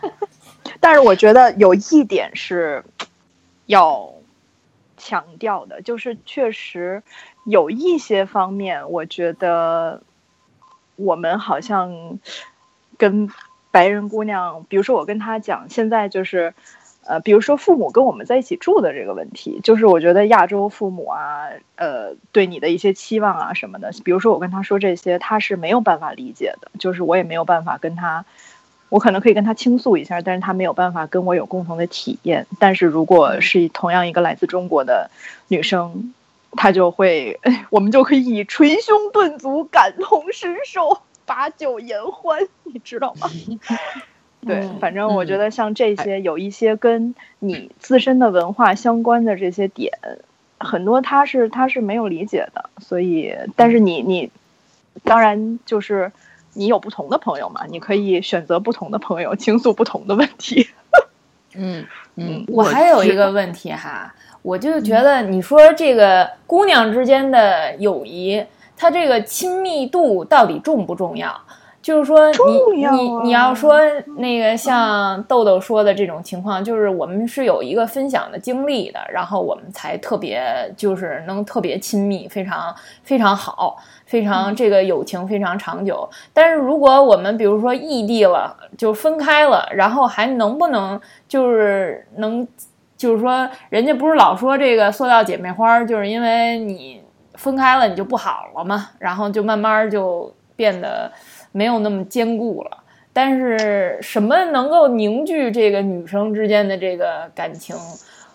[0.79, 2.85] 但是我觉得有一点是
[3.65, 4.13] 要
[4.99, 7.03] 强调的，就是确实
[7.47, 10.03] 有一些方面，我觉得。
[10.99, 12.19] 我们好像
[12.97, 13.29] 跟
[13.71, 16.55] 白人姑娘，比如说我跟她讲，现在就是，
[17.05, 28.25] 呃，比如说父母跟我们在一起住的这个问题，就是我觉得亚洲父母啊，呃，对你的一些期望啊什么的，比如说我跟她说这些，她是没有办法理解的，就是我也没有办法跟她，
[28.89, 32.47] 我可能可以跟他倾诉一下，但是他没有办法跟我有共同的体验。
[32.59, 35.11] 但是如果是同样一个来自中国的
[35.49, 36.15] 女生，
[36.57, 37.39] 他就会，
[37.71, 43.29] 我们就可以捶胸顿足、感同身受、把酒言欢，你知道吗？
[44.47, 49.93] 对，反正我觉得像这些有一些跟你自身的文化相关的这些点，
[50.59, 54.31] 很多他是他是没有理解的，所以但是你你
[55.03, 56.13] 当然就是
[56.55, 60.69] 你有不同的朋友嘛，你可以选择不同的朋友倾诉不同的问题。
[61.59, 64.15] 嗯嗯，我我还有一个问题哈，
[64.47, 68.41] 我就觉得你说这个姑娘之间的友谊，
[68.77, 71.37] 它这个亲密度到底重不重要？
[71.83, 73.81] 就是说重你，要你你要啊说
[74.19, 80.41] 那个像豆豆说的这种情况，就是我们是有一个分享的经历的，然后我们才特别
[80.77, 86.09] 就是能特别亲密，非常非常好，非常这个友情非常长久。
[86.33, 92.47] 但是如果我们比如说异地了，就分开了，然后还能不能就是能，
[92.97, 97.03] 就是说人家不是老说这个塑料姐妹花，就是因为你
[97.35, 101.11] 分开了你就不好了嘛，然后就慢慢就变得
[101.53, 102.79] 没有那么坚固了。
[103.13, 107.77] 但是什么能够凝聚这个女生之间的这个感情？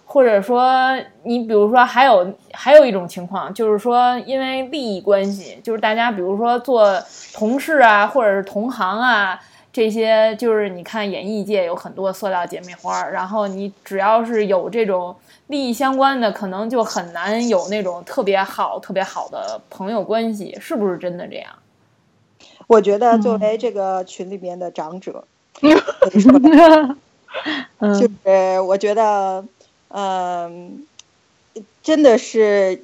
[0.03, 0.93] 或者说，
[1.23, 7.01] 你比如说，还有还有一种情况，就是说，因为利益关系，就是大家比如说做
[7.33, 9.39] 同事啊，或者是同行啊，
[9.73, 15.15] 这些就是你看演艺界有很多塑料姐妹花儿，然后你只要是有这种
[15.47, 21.53] 利益相关的，可能就很难有那种特别好、特别好的朋友关系，是不是真的这样？
[22.67, 25.25] 我觉得作嗯为这个群里面的长者，
[27.79, 29.45] 嗯就是我觉得，
[29.89, 30.85] 嗯、
[31.81, 32.81] 真的是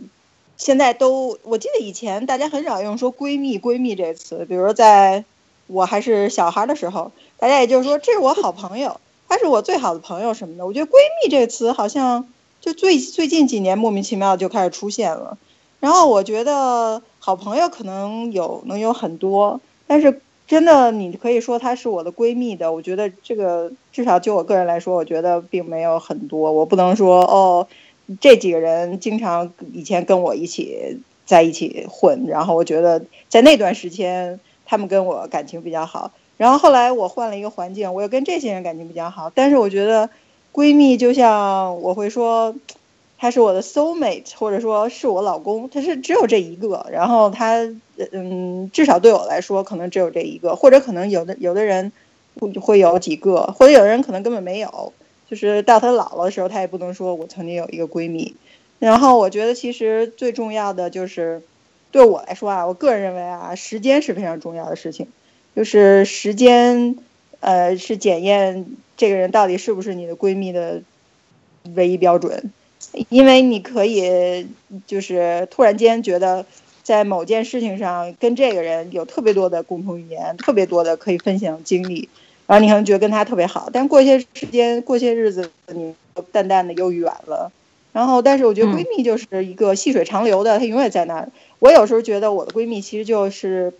[0.58, 5.23] 现在都，我记得以前大家很少用说闺蜜闺蜜这个词，比如在
[5.67, 8.99] 我还是小孩的时候，大家也就是说这是我好朋友，
[9.30, 10.65] 他是我最好的朋友什么的。
[10.65, 12.27] 我觉得闺蜜这个词好像
[12.62, 15.38] 就最最近几年莫名其妙就开始出现了。
[15.80, 26.51] 然后我觉得好朋友可能有能有很多，但是真的你可以说她是我的闺蜜的，我觉得这个至少就我个人来说，我觉得并没有很多。
[26.51, 27.67] 我不能说哦，
[28.19, 36.12] 这几个人经常以前跟我一起在一起混，然后我觉得在那段时间他们跟我感情比较好。
[36.38, 39.32] 然后后来我换了一个环境，我又跟这些人感情比较好。
[39.34, 40.12] 但是我觉得
[40.53, 42.53] 闺蜜就像我会说，
[43.17, 46.86] 他是我的 soul mate，或者说是我老公，他是只有这一个。
[46.91, 47.67] 然后他
[48.12, 51.91] 嗯，至少对我来说，可能只有这一个，或者可能有的有的人
[52.39, 54.93] 会会有几个，或者有的人可能根本没有。
[55.30, 58.36] 就是到他老了的时候，他也不能说我曾经有一个闺蜜。
[58.80, 61.41] 然后我觉得其实最重要的就是，
[61.91, 65.08] 对我来说啊，我个人认为啊，时间是非常重要的事情，
[65.56, 66.95] 就是时间，
[67.39, 68.65] 呃，是检验
[68.97, 70.82] 这个人到底是不是你的闺蜜的
[71.76, 72.52] 唯一标准。
[73.10, 74.47] 因为你可以
[74.86, 76.45] 就是突然间觉得
[76.84, 82.08] 在某件事情上跟这个人有特别多的共同语言，特别多的可以分享经历，
[82.45, 85.95] 然后你可能觉得跟他特别好，但过些时间、过些日子，你
[86.32, 87.52] 淡淡的又远了。
[87.91, 91.30] 然后，但是我觉得嗯闺蜜就是一个细水长流的，她永远在那儿。
[91.59, 93.73] 我有时候觉得我的闺蜜其实就是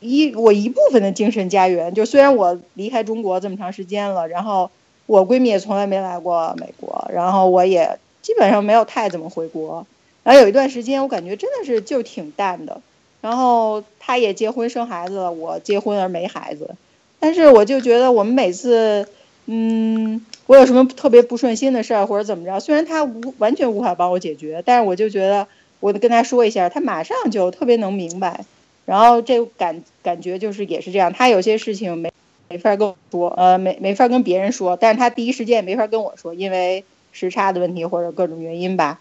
[0.00, 1.94] 一我一部分的精神家园。
[1.94, 4.70] 就虽然我离开中国这么长时间了，然后
[5.06, 9.86] 我闺蜜也从来没来过美国，然后我也基本上没有太怎么回国。
[10.22, 12.80] 然后有一段时间，我感觉真的是就挺淡的。
[13.20, 16.74] 然后她也结婚生孩子了，我结婚而没孩子。
[17.20, 19.08] 但是我就觉得我们每次，
[19.46, 25.46] 嗯，我有什么特别不顺心的事儿或者怎么着，虽然她无完全无法帮我解决，但是我就觉得
[25.84, 28.46] 我跟他说一下，他马上就特别能明白。
[28.86, 32.10] 然后这感感觉就是也是这样，他有些事情没
[32.48, 38.98] 没法跟我说，呃，没没法跟别人说，但是他第一时间也没法跟我说，因为时差的问题或者各种原因吧。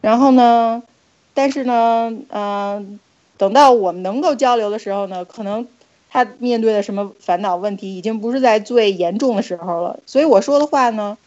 [0.00, 0.82] 然后呢，
[1.34, 2.98] 但是呢，嗯、
[3.36, 5.68] 等到我们能够交流的时候呢，可能
[6.08, 10.00] 他面对的什么烦恼问题，已经不是在最严重的时候了。
[10.06, 11.18] 所以我说的话呢，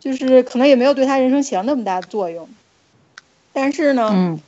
[0.00, 2.48] 就是可能也没有对他人生起到那么大的作用。
[3.56, 4.38] 但是呢，嗯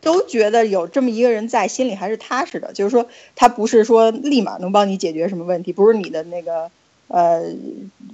[0.00, 2.72] 都觉得有这么一个人在，心里还是踏实的。
[2.72, 6.70] 就是说，他不是说立马能帮你解决什么问题，不是你的那个
[7.08, 7.42] 呃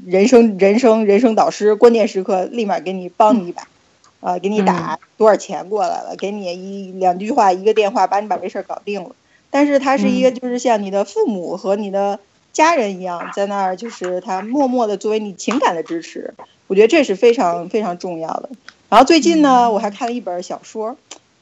[0.05, 3.69] 人生人生人生导师，关键时刻立马给你帮你一把，
[4.21, 9.11] 啊、给你打多少钱过来了，给你一两句话一个电话，把你把这事儿搞定了。
[9.51, 12.19] 但是他是一个就是像你的父母和你的
[12.53, 16.35] 家人一样，在那儿就是他默默的作为你情感的支持，
[16.67, 18.51] 我觉得这是非常非常重要的。
[18.91, 20.97] 然后最近呢，我还看了一本小说，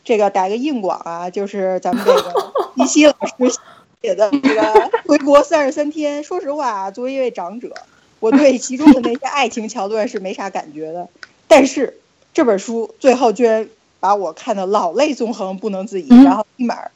[0.04, 3.58] 这个打个硬广啊，就是咱们这个 一西老师
[4.02, 4.62] 写的这个
[5.08, 6.22] 《回国三十三天》。
[6.26, 7.74] 说实话啊，作为一位长者，
[8.20, 11.08] 我对其中的那些爱情桥段是没啥感觉的，
[11.48, 11.98] 但是
[12.34, 13.66] 这本书最后居然
[13.98, 16.24] 把我看的老泪纵横，不能自已，嗯。
[16.24, 16.90] 然后立马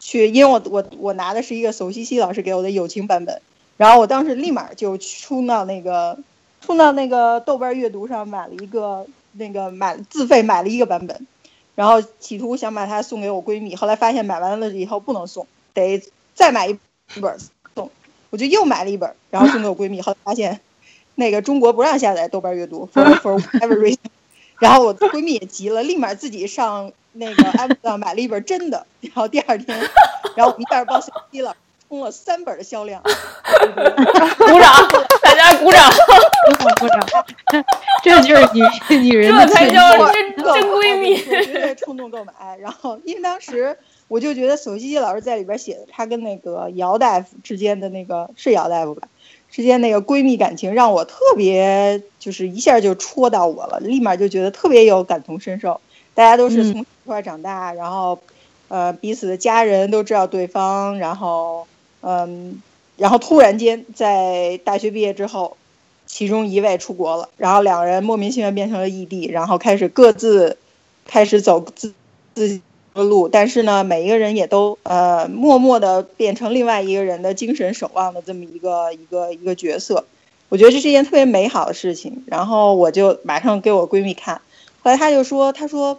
[0.00, 3.40] 去，因为我我我拿的是一个索西西老师给我的友情版本，
[3.78, 6.18] 然后我当时立马就冲到那个
[6.60, 9.06] 冲到那个豆瓣阅读上买了一个
[9.36, 11.26] 那个买自费买了一个版本，
[11.74, 16.02] 然后企图想把它送给我闺蜜，后来发现买完了以后不能送，得
[16.34, 16.78] 再买一
[17.20, 17.38] 本
[17.74, 17.90] 送，
[18.30, 20.60] 我就又买了一本，然后送给我闺蜜，后来发现
[21.14, 23.98] 那个中国不让下载豆瓣阅读，for for whatever reason，
[24.58, 29.78] 然后我闺蜜也急了，立马自己上那个 Amazon 买了一本真的，然后第二天，
[30.36, 31.56] 然后我们一下帮随机了。
[31.94, 34.88] 冲了三本的销量， 鼓掌，
[35.22, 37.64] 大家鼓掌，鼓掌鼓掌，
[38.02, 41.16] 这就是女女人的这才叫真 真闺蜜。
[41.16, 42.32] 绝对冲动购买。
[42.58, 43.78] 然后，因为当时
[44.08, 49.06] 我就觉得索西西老师在里边写的，她跟那个姚大夫之间的那个是姚大夫吧，
[49.52, 55.80] 之间那个闺蜜感情，让我特别就是一下就戳到我了，立马就觉得特别有感同身受。
[56.12, 58.18] 大家都是从一块长大，然后
[58.66, 61.68] 呃彼此的家人都知道对方，然后。
[62.06, 62.60] 嗯，
[62.98, 65.56] 然后突然间在大学毕业之后，
[66.06, 70.58] 其中一位出国了，然后两个人莫名其妙变成了异地，然后开始各自
[71.06, 71.94] 开始走自
[72.34, 72.60] 自己
[72.92, 80.04] 的路，但是呢，每一个人也都呃默默的变成另外一个人的精神守望的这么一个一个一个角色，
[80.50, 82.22] 我觉得这是一件特别美好的事情。
[82.26, 84.42] 然后我就马上给我闺蜜看，
[84.82, 85.98] 后来她就说，她说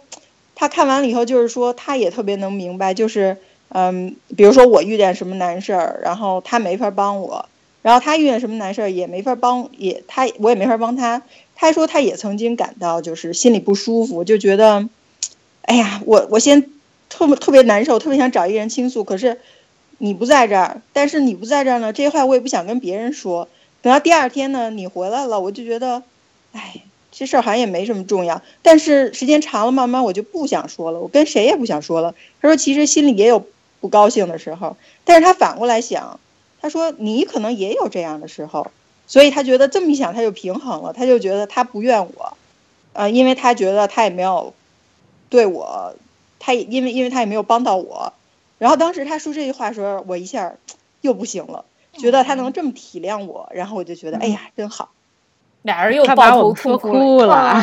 [0.54, 3.36] 她看完了以后就是说，她也特别能明白，就是。
[3.68, 7.46] 嗯，比如说我遇见什么难事儿，然后他没法帮我，
[7.82, 11.22] 然后他遇见什么难事儿也没法帮，也他我也没法帮他。
[11.56, 14.88] 他说他也曾经感到就是心里不舒服，就觉得，
[15.62, 16.70] 哎呀，我我先
[17.08, 19.04] 特特别难受，特别想找一个人倾诉。
[19.04, 19.40] 可是
[19.98, 23.48] 你不在这儿，但是你不在这儿呢，这些话我也不想跟别人说。
[23.82, 26.02] 等到第二天呢，你回来了，我就觉得，
[26.52, 28.42] 哎，这事儿好像也没什么重要。
[28.62, 32.14] 但是时间长了，慢慢我就不想说了，我跟谁也不想说了。
[32.40, 33.46] 他说其实心里也有。
[33.86, 36.18] 不高兴的时候，但是他反过来想，
[36.60, 38.72] 他说你可能也有这样的时候，
[39.06, 42.36] 所以他觉得这么一想他就平衡了，他就觉得他不怨我，
[42.94, 44.54] 呃，因为他觉得他也没有
[45.30, 45.94] 对我，
[46.40, 48.12] 他也因为因为他也没有帮到我，
[48.58, 50.54] 然后当时他说这句话的时候，我一下
[51.02, 54.88] 又不行了，觉得他能这么体谅我，然后我就觉得哎呀真好。
[55.62, 57.60] 俩人又把我说哭了，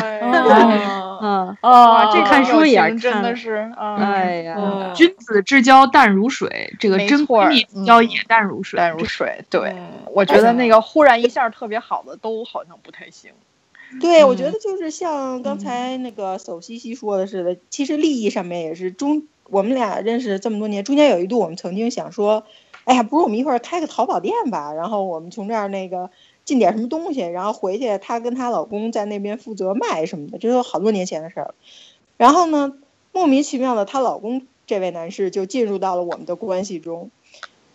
[1.22, 9.44] 嗯啊，这看书也真的是，哎呀，君子之交淡如水，这个真闺蜜之交也淡如水，淡如水。
[9.50, 9.74] 对，
[10.12, 13.30] 我觉得那个忽然一下特别好的都好像不太行。
[14.00, 22.44] 对，我觉得就是像刚才那个叟西西说的似的，其实利益上面也是中，我们俩认识这么多年，中间有一度我们曾经想说，
[22.84, 26.10] 哎呀，不如我们一块儿开个淘宝店吧，然后我们从这儿那个。
[26.44, 31.54] 进点什么东西，然后回去，她跟她老公在那边负责卖什么的，这都好多年前的事儿了。
[32.16, 32.74] 然后呢，
[33.12, 37.10] 莫名其妙的，她老公这位男士就进入到了我们的关系中。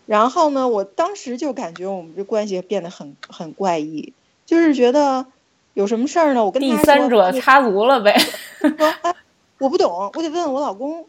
[0.05, 4.13] 然后呢，我当时就感觉我们这关系变得很很怪异，
[4.45, 5.25] 就是觉得
[5.73, 8.17] 有什么事儿呢，我跟第三者插足了呗。
[8.59, 8.69] 说
[9.01, 9.15] 哎，
[9.59, 11.07] 我不懂，我得问问我老公。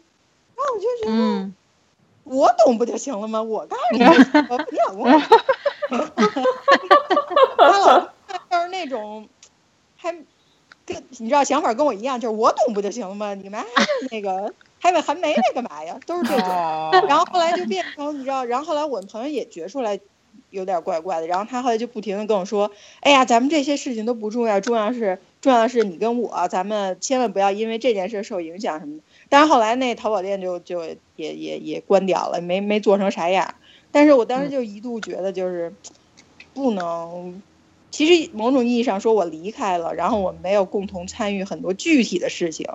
[0.55, 1.51] 然后我就觉得，
[2.23, 3.41] 我懂不就行了吗？
[3.41, 5.05] 我告诉你，你老公。
[7.57, 7.99] 他老
[8.49, 9.27] 就是那种，
[9.97, 10.11] 还
[10.85, 13.33] 跟你知道想法跟我一样，就是我懂不就行了吗？
[13.35, 13.67] 你们还
[14.09, 15.99] 那个还问韩梅那干嘛呀？
[16.05, 16.47] 都是这种。
[17.07, 19.99] 然后后来就变成你知道，然后后来我们朋友也觉出来
[20.49, 30.83] 有点怪怪的，然后他后来就不停的跟我说：“哎呀，咱们这些事情都不重要，重要是重要的是你跟我，咱们千万不要因为这件事受影响什么的。”但是后来那淘宝店就就
[31.15, 33.55] 也也也关掉了，没没做成啥样。
[33.91, 35.73] 但是我当时就一度觉得就是
[36.53, 37.41] 不能。
[37.91, 42.65] 其实某种意义上说，我离开了，然后我们没有共同参与很多具体的事情，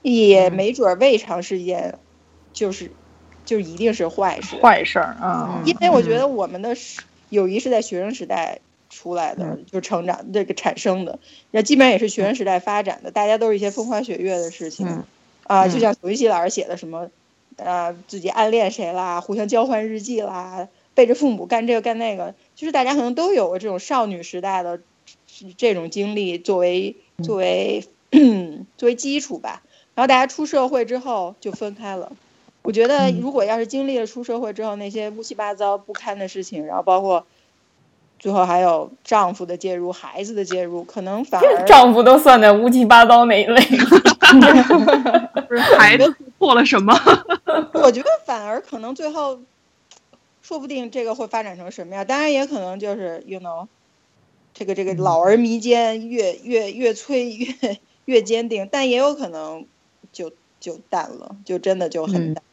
[0.00, 1.98] 也没准未尝是一件，
[2.52, 2.92] 就是，
[3.44, 4.54] 就一定是坏事。
[4.62, 5.60] 坏事儿啊！
[5.66, 6.76] 因为我觉得我们的
[7.30, 11.18] 友谊是在学生时代出来的，就成长这个产生的，
[11.50, 13.10] 那基本上也是学生时代发展的。
[13.10, 15.02] 大家都是一些风花雪月的事情，
[15.42, 17.10] 啊，就像隋西老师写的什么，
[17.64, 20.68] 呃，自己暗恋谁啦，互相交换日记啦。
[20.92, 24.80] 背着父母干这个干那个，就是大家可能都有过这种少女时代的
[25.56, 27.86] 这种经历作为作为
[28.76, 29.62] 作为基础吧。
[29.94, 32.12] 然后大家出社会之后就分开了。
[32.62, 37.24] 我觉得如果要是经历了出社会之后那些乌七八糟不堪的事情，然后包括
[38.20, 43.60] 最后还有丈夫的介入、孩子的介入，可能反而 丈夫都算在乌七八糟那一类。
[45.48, 46.94] 不是孩子做了什么？
[47.74, 49.40] 我觉得反而可能最后。
[50.42, 52.04] 说不定这个会发展成什么样？
[52.04, 53.68] 当然也可能就是，you know，
[54.52, 59.64] 这个这个老而弥坚，越越越催越越坚定，但也有可能
[60.12, 62.42] 就就淡了，就真的就很淡。
[62.42, 62.49] 嗯，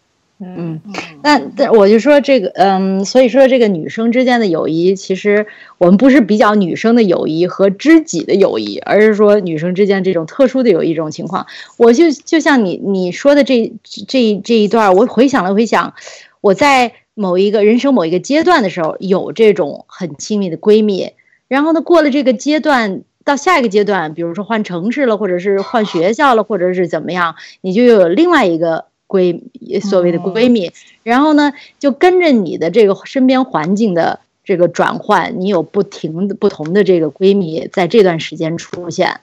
[1.23, 5.47] 那但我就说这个，嗯，所以说这个女生之间的友谊，其实
[5.79, 11.47] 我们不是比较女生的友谊和知己的友谊，而是说女生之间这种特殊的友谊这种情况。
[11.77, 15.95] 我就就像你你说的这这这一段，我回想了回想，
[16.39, 21.13] 我在某一个人生某一个阶段的时候，有这种很亲密的闺蜜，
[21.47, 28.85] 然后呢，过了这个阶段，到下一个阶段，比如说换城市了，或者是换学校了，或者是怎么样，你就有另外一个。
[29.07, 29.41] 闺
[29.81, 30.71] 所谓的闺蜜，
[31.03, 39.21] 然后呢，就跟着你的这个身边环境的这个转换，你有不停的不同的这个闺蜜在这段时间出现，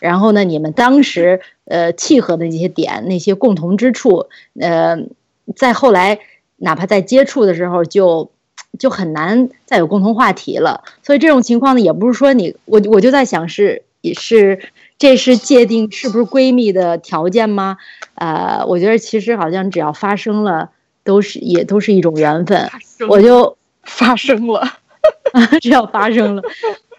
[0.00, 4.26] 然后呢，你们当时呃契合的那些点，那些共同之处，
[4.58, 4.98] 呃，
[5.54, 6.18] 在后来
[6.56, 8.30] 哪怕在接触的时候，就
[8.78, 10.82] 就很难再有共同话题了。
[11.04, 14.58] 所以这种情况呢，也不是说你我我就在想是也是。
[15.02, 17.76] 这是界定是不是闺蜜的条件吗？
[18.14, 20.70] 呃，我觉得其实好像只要发生了，
[21.02, 22.70] 都是也都是一种缘分。
[23.08, 24.64] 我就发生了，
[25.60, 26.42] 只要发生了。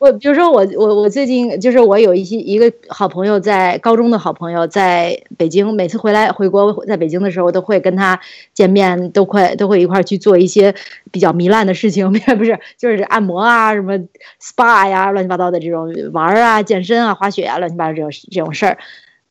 [0.03, 8.19] 我比如说我我我最近就是我有一些一个好朋友在高中的好朋友在北京，每次回来回国在北京的时候都会跟他
[8.53, 10.75] 见面，都快都会一块去做一些
[11.09, 13.97] 比较糜烂的事情， 不是就是按摩啊什么
[14.41, 18.77] SPA 呀乱七八糟的这种玩啊健身啊滑雪啊乱七八糟这种这种事儿，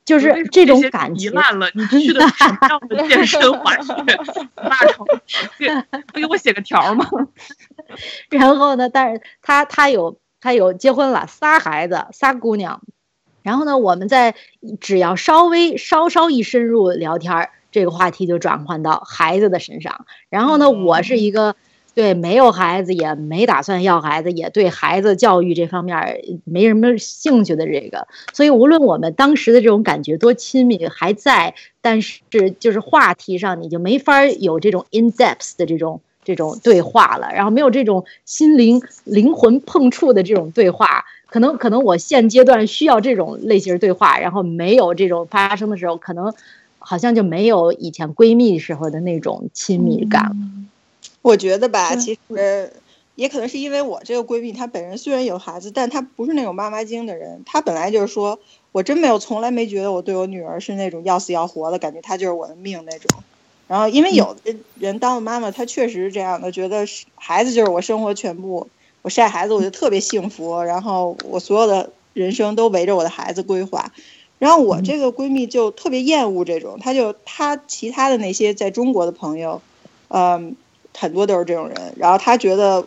[0.06, 1.68] 就是这种感觉糜烂了。
[1.74, 3.92] 你去的什么样的健身滑雪？
[4.56, 5.04] 那成
[5.58, 5.68] 给
[6.14, 7.06] 不给我写个条吗？
[8.30, 8.88] 然后呢？
[8.88, 10.16] 但是他他有。
[10.42, 12.82] 他有结婚了，仨孩子，仨姑娘，
[13.42, 14.34] 然后呢，我们在
[14.80, 20.04] 只要稍微稍稍一深入聊天这个话题就转换到孩子的身上。
[20.28, 21.54] 然后呢，我是一个
[21.94, 28.08] 对没有孩子，也没打算要孩子，也对孩子教育这方面没什么兴趣的这个。
[28.32, 32.20] 所以，无论我们当时的这种感觉多亲密还在，但是
[32.58, 36.00] 就是话题上你就没法有这种 in depth 的这种。
[36.24, 46.32] 这种对话了，然后没有这种心灵灵魂碰触的这种对话，可能可能我现阶段需要这种类型对话，然后没有这种发生的时候，可能
[46.78, 50.30] 好像就没有以前闺蜜时候的那种亲密感。
[51.22, 52.72] 我觉得吧，其实
[53.14, 58.38] 也可能是因为我这个闺蜜她本人虽然有孩子，但她不是那种妈妈精的人，她本来就是说
[58.72, 63.22] 我真没有从来没觉得我对我女儿是那种要死要活的感觉，她就是我的命那种。
[63.68, 66.84] 然后，因为有的人当了妈妈，她确实是这样的，觉得
[67.14, 68.68] 孩子就是我生活全部，
[69.02, 73.92] 我晒孩子我就特别幸福， 然后我所有的人生都围着我的孩子规划。
[74.38, 79.62] 然后我这个闺蜜就特别厌恶这种，她就她其他的那些在中国的朋友，
[80.08, 80.56] 嗯，
[80.98, 81.94] 很多都是这种人。
[81.96, 82.84] 然后她觉得，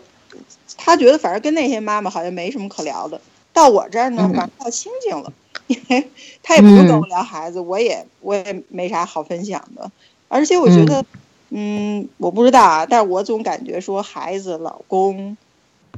[0.78, 3.22] 她觉得反正跟那些妈妈好像没什么可聊的，
[3.54, 5.32] 到我这儿呢，反倒清静了，
[5.68, 6.10] 因为
[6.44, 9.90] 她也不跟我聊孩子，我也我也没啥好分享的。
[10.36, 11.06] 而且我觉得，
[11.50, 15.38] 嗯，我不知道啊，但是我总感觉说孩子、老公、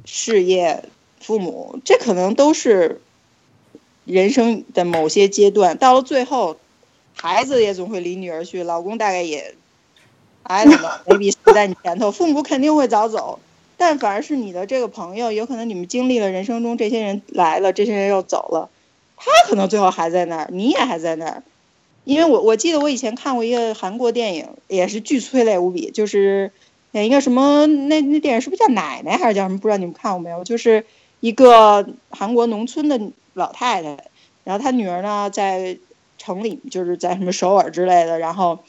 [0.05, 0.83] 事业、
[1.19, 3.01] 父母，这可能都是
[4.05, 5.75] 人生的某些阶段。
[5.77, 6.57] 到了最后，
[7.15, 9.55] 孩子也总会离你而去，老公大概也
[10.43, 13.39] 挨了，a 必死在你前头，父母肯定会早走。
[13.79, 18.69] 但反而是你的这个朋友，有可能你们经历了人生中这些人来了，这些人又走了，
[19.17, 21.43] 他可能最后还在那儿，你也还在那儿。
[22.07, 26.53] 因为我我记得我以前看过一个韩国电影，也是巨催泪无比，就是
[26.93, 29.59] 演一个什么那那电影是不是叫奶奶还是叫什么？
[29.59, 30.45] 不知道你们看过没有？
[30.45, 30.85] 就是
[31.19, 32.97] 一个韩国农村的
[33.33, 34.05] 老太太，
[34.45, 35.79] 然后她女儿呢在
[36.17, 38.59] 城里，就是在什么首尔之类的，然后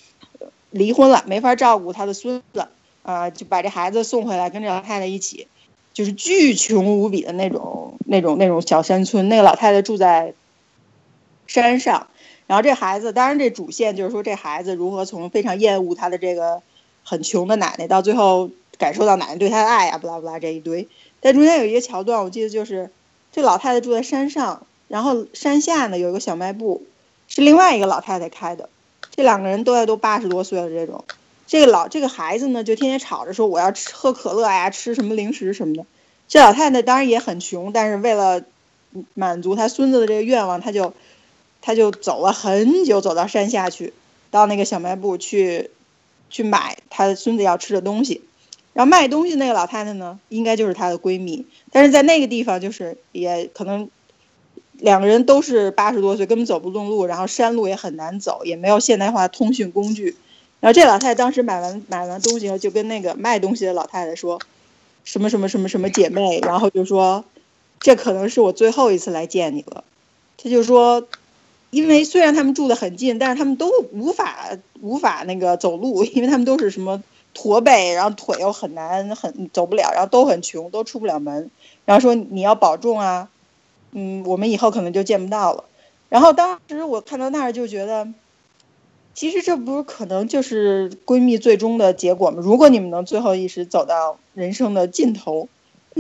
[0.73, 2.67] 离婚了，没法照顾她的孙子，
[3.05, 5.47] 啊，就把这孩子送回来跟这老太太一起，
[5.95, 10.35] 就是巨穷无比的那种那种那种小山村，那个老太太住在
[11.47, 12.09] 山上。
[12.49, 16.63] 然后这孩子，当然这主线就是说这孩子如何从非常厌恶他的这个
[17.05, 20.89] 很穷的奶奶，到最后感受到奶奶对他的爱呀，不拉不拉这一堆。
[21.21, 22.91] 但中间有一个桥段，我记得就是
[23.33, 26.85] 这老太太住在山上，然后山下呢有一个小卖部，
[27.29, 28.71] 是另外一个老太太开的。
[29.15, 31.05] 这两个人都要都八十多岁了，这种，
[31.47, 35.85] 这个老这个孩子呢就天天吵着说我要吃喝可乐呀，吃什么零食什么的。
[36.29, 38.43] 这老太太当然也很穷，但是为了
[39.13, 40.95] 满足他孙子的这个愿望，他就。
[41.61, 43.93] 他就走了很久，走到山下去，
[44.31, 45.71] 到那个小卖部去，
[46.31, 48.23] 去买他孙子要吃的东西。
[48.75, 51.45] 然后卖东西那个老太太呢，应该就是她的闺蜜。
[51.73, 53.91] 但是在那个地方，就是也可能
[54.75, 60.17] 两个人都是八十多岁，根本走不动路，然后山路也很难走，也没有现代化通讯工具。
[60.61, 64.41] 然后这老太太当时买完买完东西后，就跟那个卖东西的老太太说，
[65.03, 67.25] 什么什么什么什么姐妹，然后就说，
[67.81, 69.83] 这可能是我最后一次来见你了。
[70.37, 71.09] 她就说。
[71.71, 77.03] 因为虽然他们住得很近，但是他们都无法无法那个走路，因为他们都是什么
[77.35, 81.51] 驼背，然后腿又很难很走不了，然后都很穷，都出不了门。
[81.85, 83.29] 然后说你要保重啊，
[83.93, 85.65] 嗯，我们以后可能就见不到了。
[86.09, 88.09] 然后当时我看到那儿就觉得，
[89.15, 92.39] 其实这不是可能就是闺蜜最终的结果吗？
[92.41, 95.49] 如果你们能最后一时走到人生的尽头，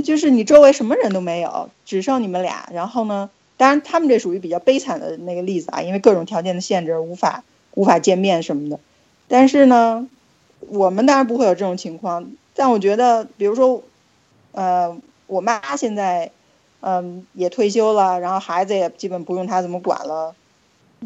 [0.02, 2.70] 就是你周围什么人都没有，只剩你们俩。
[2.72, 3.28] 然后呢？
[3.59, 7.44] 当然，他们这属于比较悲惨的那个例子啊，因为各种条件的限制，无法
[7.74, 8.78] 无法见面什么的。
[9.26, 10.09] 但是呢，
[10.68, 12.30] 我们当然不会有这种情况。
[12.54, 13.82] 但我觉得，比如说，
[14.52, 14.96] 呃，
[15.26, 16.30] 我妈现在，
[16.80, 20.34] 嗯，也退休了，然后孩子也基本不用她怎么管了。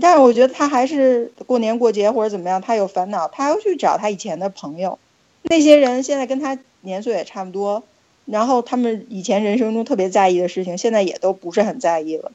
[0.01, 4.99] 但是我觉得她还是过年过节或者怎么样，她有烦恼，她要去找她以前的朋友。
[5.43, 7.83] 那些人现在跟她年岁也差不多，
[8.27, 12.31] 然后他们以前人生中特别在意的事情，现在也都不是很在意了。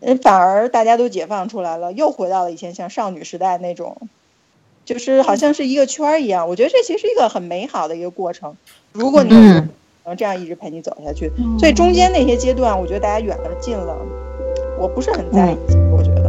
[0.00, 3.96] 嗯，反而大家都解放出来了，又回到了以前像少女时代那种，
[4.84, 6.48] 就是好像是一个圈儿一样。
[6.48, 8.56] 我觉得这其实是一个很美好的一个过程。
[8.92, 9.30] 如果你
[10.04, 13.96] 能这样一直陪你走下去，所以中间那些阶段，我觉得大家远了近了，
[14.78, 15.56] 我不是很在意。
[15.90, 16.25] 我觉得，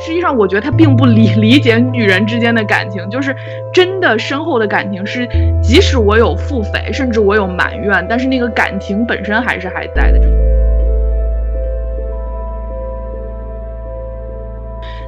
[0.00, 3.34] 实际上，我觉得他并不理理解女人之间的感情， 就是
[3.72, 5.28] 真的深厚的感情是，
[5.62, 10.20] 即使我有腹诽，甚至我有埋怨，但是那个感情本身还是还在的。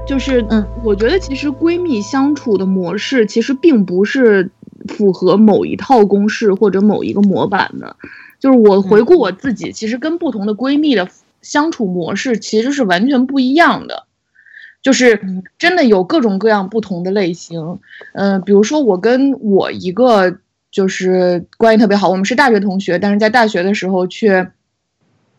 [0.07, 4.51] 就是，嗯，我觉得其实闺蜜相处的模式其实并不是
[4.89, 7.95] 符合某一套公式或者某一个模板的。
[8.41, 11.07] 就是我回顾我自己，其实跟不同的闺蜜的
[11.43, 14.07] 相处模式其实是完全不一样的。
[14.83, 15.21] 就是
[15.59, 17.79] 真的有各种各样不同的类型，
[18.15, 20.39] 嗯，比如说我跟我一个
[20.71, 24.51] 就是关系特别好，我们是大学同学，但是在大学的时候却。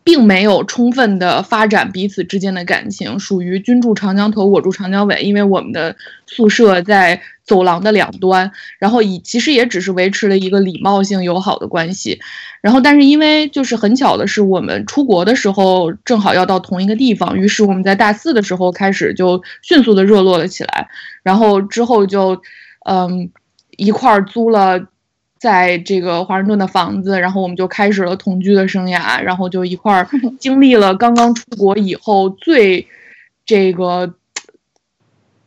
[0.04, 5.22] 并没有充分的发展彼此之间的感情，属于君住长江头，我住长江尾。
[5.22, 5.94] 因为我们的
[6.26, 12.20] 宿舍在走廊的两端，然后以其实也只是维持了一个礼貌性友好的关系。
[12.60, 20.88] 然后，但是因为就是很巧的是，我们出国的时候正好要到同一个地方，于是我们在大四的时候开始就迅速的热络了起来。
[21.22, 22.42] 然后之后就，
[22.86, 23.30] 嗯，
[23.76, 24.88] 一块儿租了。
[25.42, 32.86] 在这个华盛顿的房子，然后我们就开始了同居的生涯，然后就一块儿 经历了刚刚出国以后最
[33.44, 34.14] 这个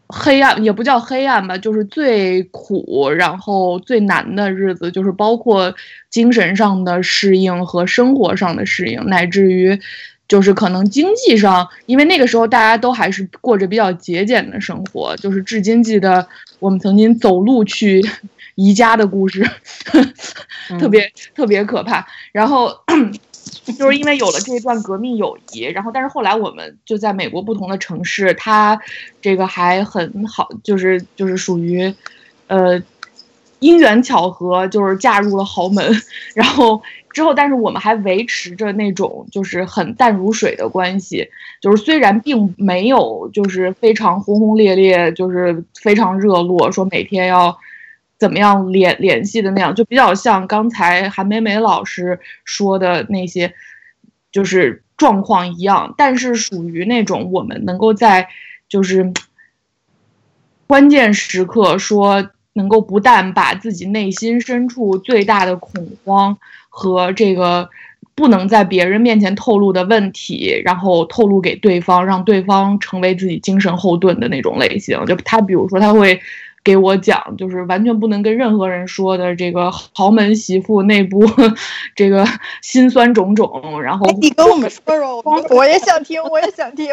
[0.09, 5.73] 黑暗，也不叫黑暗吧，就是最苦，然后最难的日子，就是包括
[6.09, 9.79] 精神上的适应和生活上的适应，乃至于
[10.27, 16.27] 就是可能经济上，因为那个时候大家都还是过着比较节俭的生活，就是至今记得
[16.59, 18.03] 我们曾经走路去。
[18.55, 19.45] 宜家的故事，
[20.79, 22.07] 特别特别可怕。
[22.31, 22.73] 然后
[23.77, 28.79] 就是因为有了这段革命友谊，然后但是后来我们就在美国不同的城市，他
[29.21, 31.93] 这个还很好，就是就是属于
[32.47, 32.81] 呃
[33.59, 36.01] 因缘巧合，就是嫁入了豪门。
[36.33, 36.81] 然后
[37.11, 41.27] 之后，但是我们还维持着那种就是很淡如水的关系，
[41.61, 47.57] 就是虽然并没有就是非常轰轰烈烈，就是非常热络，说每天要。
[48.17, 53.53] 怎么样联联系的那样，就比较像刚才韩梅梅老师说的那些，
[54.31, 58.29] 就是状况一样，但是属于那种我们能够在
[58.69, 59.11] 就是
[60.65, 66.37] 关键时刻说，能够不但把自己内心深处最大的恐慌
[66.69, 67.69] 和这个
[68.15, 75.05] 不能在别人面前透露的问题，然后透露给对方，让对方成为自己精神后盾的那种类型。
[75.05, 76.21] 就他，比如说他会。
[76.65, 81.23] 给我讲，就是完全不能跟任何人说的这个豪门媳妇内部
[81.95, 82.25] 这个
[82.61, 83.79] 辛酸种种。
[83.83, 85.21] 然后你跟我们说说，
[85.55, 86.87] 我也想听，我也想听。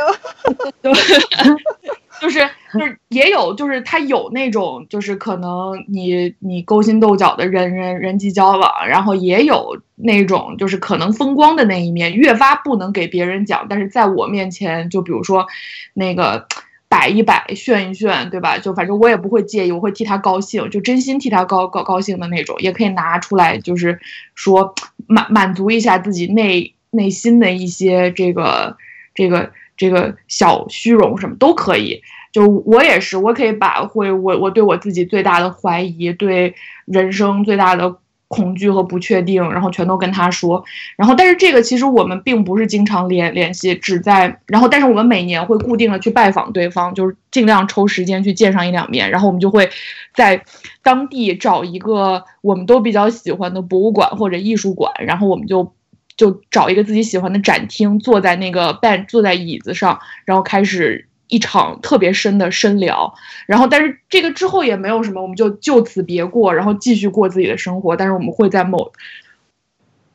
[0.82, 0.92] 对，
[2.20, 15.46] 就是就是也有，就是他有那种，就是可能你你勾心斗角的人人人际交往，然后也有那种就是可能风光的那一面，越发不能给别人讲，但是在我面前，就比如说
[15.94, 16.46] 那个。
[16.92, 18.58] 摆一摆，炫一炫，对吧？
[18.58, 23.98] 就反正我也不会介意，我会替他高兴，就真心替他高高高兴的那种，也可以拿出来，就是
[24.34, 24.74] 说
[25.06, 28.76] 满满足一下自己内内心的一些这个
[29.14, 32.02] 这个这个小虚荣什么都可以。
[32.30, 37.96] 就我也是，我可以把会我我对我自己最大的怀疑，对人生最大的。
[38.32, 40.64] 恐惧和不确定，然后全都跟他说，
[40.96, 49.68] 然后但是这个其实我们并不是经常联联系，只在然后但是我们每年会固定的去拜访对方，就是尽量抽时间去见上一两面，然后我们就会
[50.14, 50.42] 在
[50.82, 55.74] 当地找一个我们都比较喜欢的博物馆或者艺术馆，然后我们就
[56.16, 63.14] 就找一个自己喜欢的展厅，坐在那个办坐在椅子上，然后开始一场特别深的深聊。
[63.46, 67.96] 然后，但是这个之后也没有什么，我们就就此别过，然后继续过自己的生活。
[67.96, 68.92] 但是我们会在某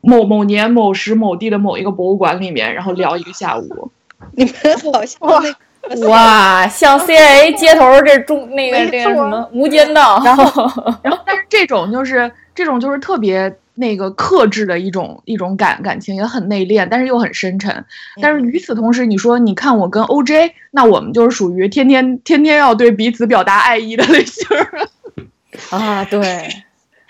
[0.02, 3.92] 某某年某时某地的某一个博物馆里面，然后聊一个下午。
[4.38, 4.54] 你们
[4.94, 5.20] 好像
[5.90, 10.44] 那个哇，像 CIA 街头这中那个没这个什么无间道，然后，
[11.02, 17.86] 然后，但是这种就是这种就是特别那个克制的一种一种感感情，也很内敛，但是又很深沉。
[18.22, 24.88] 但是与此同时，你说你看我跟 OJ，那我们就是属于天天天天要对彼此表达爱意的类型儿。
[25.70, 26.20] 啊，对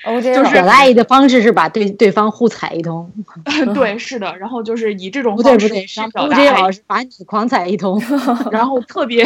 [0.05, 3.11] ，OJ 就是老表达爱意的方式是把对对方互踩一通，
[3.75, 8.01] 对，是的，然后就是以这种方式不对，是互相表 OJ 达爱意，老师把你狂踩一通。
[8.51, 9.25] 然后特别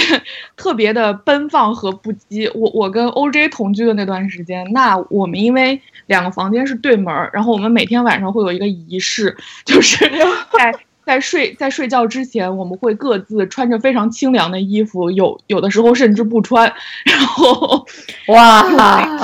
[0.58, 2.50] 特别的奔放和不羁。
[2.56, 5.80] 我我跟 OJ 同居的那段时间，那我们因为
[6.12, 9.36] 两个房间是对门儿，然后我们每天晚上会有一个仪式，
[9.66, 10.08] 就是
[10.54, 10.72] 在。
[11.04, 16.72] 在睡在睡觉之前，我们会各自穿着非常清凉的衣服，有有的时候甚至不穿，
[17.04, 17.84] 然后
[18.30, 18.62] 哇，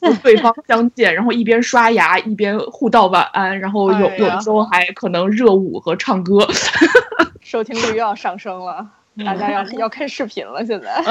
[0.00, 6.46] 和对方相见，然后一边刷牙一边互道晚安，然后有哎有的时候还可能热舞和唱歌。
[7.40, 8.86] 收听率又要上升了，
[9.26, 10.64] 大家要要看视频了。
[10.64, 11.02] 现在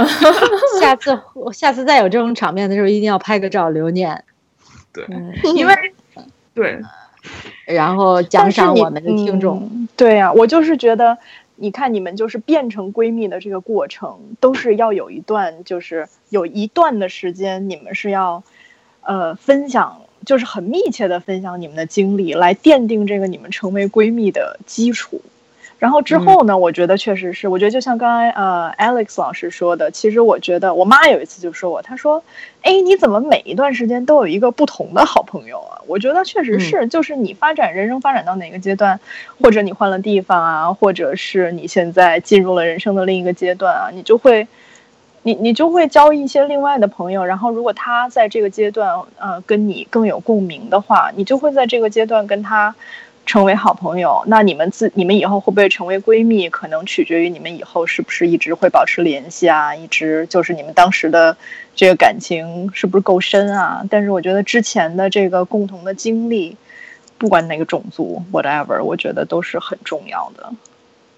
[0.80, 1.20] 下次
[1.52, 4.24] 下次再有这种场面的时候，一定要拍个照留念，
[4.94, 5.74] 对，嗯，因为
[6.54, 6.80] 对
[7.66, 9.70] 然后奖但是你赏我们的听众。
[9.72, 11.18] 嗯对呀、我就是觉得，
[11.58, 18.42] 你看你们就是变成闺蜜的这个过程，都是要有一段，就是有一段的时间，你们是要，
[19.02, 25.22] 呃，分享，就是很密切的分享你们的经历，来奠定这个你们成为闺蜜的基础。
[25.80, 32.22] 然后之后呢，我觉得确实是，我觉得就像刚才呃 Alex 老师说的，其实我觉得我妈有一次就说我，她说，
[32.62, 35.80] 哎，你怎么每一段时间都有一个不同的好朋友啊？
[35.88, 39.00] 我觉得确实是，就是你发展人生发展到哪个阶段，
[39.42, 44.48] 或者你换了地方啊，或者是你现在进入了人生的另一个阶段啊，你就会。
[45.22, 52.74] 你你就会交一些另外的朋友，然后如果他在这个阶段，呃，跟你更有共鸣的话，你就会在这个阶段跟他
[53.30, 54.24] 成为好朋友。
[54.26, 61.38] 那你们自你们以后会不会成为闺蜜，可能取决于你们以后是不是一直会保持联系啊，一直就是你们当时的
[61.76, 63.86] 这个感情是不是够深啊？
[63.88, 66.58] 但是我觉得之前的这个共同的经历，
[67.20, 70.52] 不管哪个种族，whatever，我觉得都是很重要的。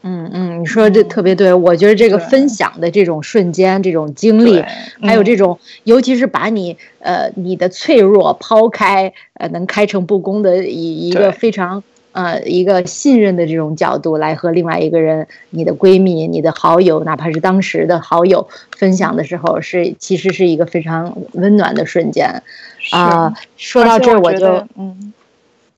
[0.04, 4.62] 嗯嗯，你说这特别对，我觉得这个分享的这种瞬间、这种经历，
[5.02, 22.44] 还有这嗯种，尤其是把你呃你的脆弱抛开，呃能开诚布公的以一个非常呃一个信任的这种角度来和另外一个人，你的闺蜜、你的好友，哪怕是当时的好友分享的时候，是其实是一个非常温暖的瞬间。
[22.92, 25.14] 啊、说到这儿，我就我嗯，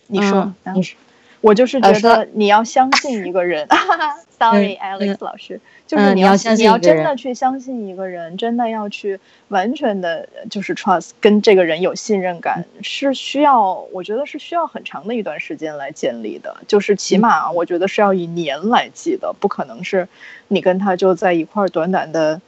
[0.07, 0.97] 你说，你说。
[1.41, 3.67] 我就是觉得你要相信一个人。
[4.39, 4.97] Sorry, 嗯。
[4.97, 5.59] Alex 嗯老师，
[5.93, 9.19] 就是嗯你要你要相信你要真的去相信一个人，真的要去
[9.49, 16.57] 完全的，就是 trust 跟这个人有信任感，是需要，我觉得是需要很长的一段时间来建立的。
[16.67, 20.07] 就是起码我觉得是要以年来计的，不可能是
[20.47, 22.41] 你跟他就在一块儿短短的。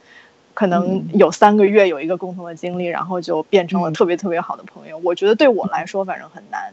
[0.54, 4.98] 可能嗯有三个月有一个共同的经历，然后就变成了嗯特别特别好的朋友。
[5.04, 6.72] 我觉得对我来说，反正很难。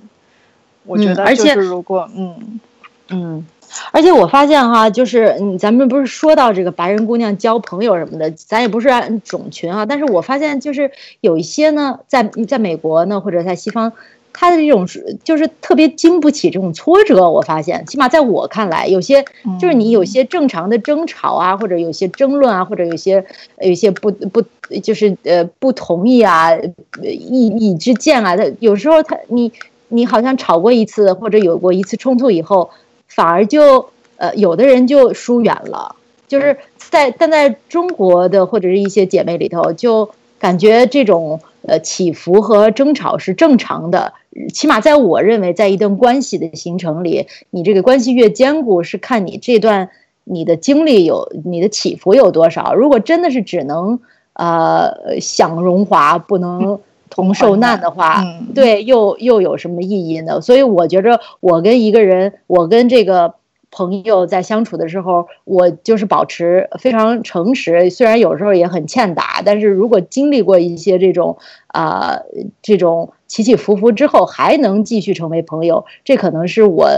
[0.86, 2.62] 我觉得而且得就是如果嗯
[3.10, 3.46] 嗯，
[3.92, 13.92] 而且我发现哈，就是嗯，咱们不是说到这个白人姑娘交朋友什么的，咱也不是按种群啊，但是我发现就是有一些呢，在在美国呢，或者在西方，
[14.32, 17.30] 他的这种是就是特别经不起这种挫折。
[17.30, 19.24] 我发现，起码在我看来，有些
[19.60, 23.26] 就是你有些正常的争吵啊，或者有些争论啊，或者有些
[23.60, 24.44] 有些不不
[24.82, 26.70] 就是呃不同意啊，呃
[27.04, 29.52] 意意之见啊，他有时候他你
[29.88, 32.70] 你好像吵过一次，或者有过一次冲突以后。
[33.16, 35.96] 反而就呃，有的人就疏远了，
[36.28, 40.10] 就是在但在中国的或者是一些姐妹里头，就
[40.40, 44.14] 感觉这种呃起伏和争吵是正常的。
[44.52, 49.90] 起码在我认为，在一段关系的形成里，你这个关系越坚固，是看你这段
[50.24, 52.74] 你的经历有你的起伏有多少。
[52.74, 54.00] 如果真的是只能
[54.34, 56.80] 呃享荣华，不能
[57.14, 60.42] 同受难的话，嗯对，又又有什么意义呢？
[60.42, 63.36] 所以我觉着，我跟一个人，我跟这个
[63.70, 71.38] 朋友在相处的时候，我就是保持非常诚实，虽然有时候也很欠打，但是如果经历过一些这种
[71.68, 72.20] 啊、
[72.64, 76.90] 这种起起伏伏之后，还能继续成为朋友，这可能是我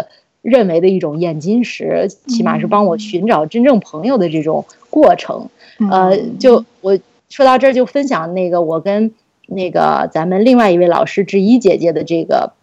[0.41, 5.49] 认为的一种验金石，起码是帮我寻找真正朋友的这种过程。
[5.91, 6.97] 呃，就我
[7.27, 9.11] 说到这儿就分享那个我跟
[9.47, 12.53] 那个咱们另外一位老师之一姐姐的这个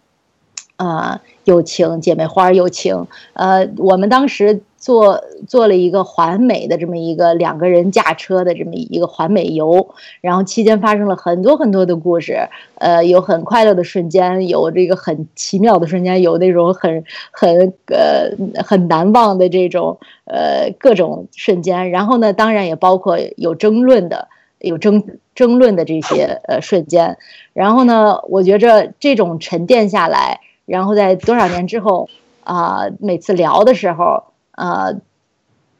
[0.75, 3.07] 啊友情，姐妹花友情。
[3.33, 18.29] 呃，我们当时做做了一个环美的这么一个两个人驾车的这么一个环美游，然后期间发生了很多很多的故事，呃，有很快乐的瞬间，有这个很奇妙的瞬间，有那种很很呃
[18.63, 21.91] 很难忘的这种呃各种瞬间。
[21.91, 24.27] 然后呢，当然也包括有争论的。
[24.63, 25.03] 有争
[25.35, 27.17] 争论的这些呃瞬间，
[27.51, 32.07] 然后呢，我觉着这种沉淀下来，然后在多少年之后
[32.45, 34.23] 啊，每次聊的时候，
[34.55, 35.01] 呃，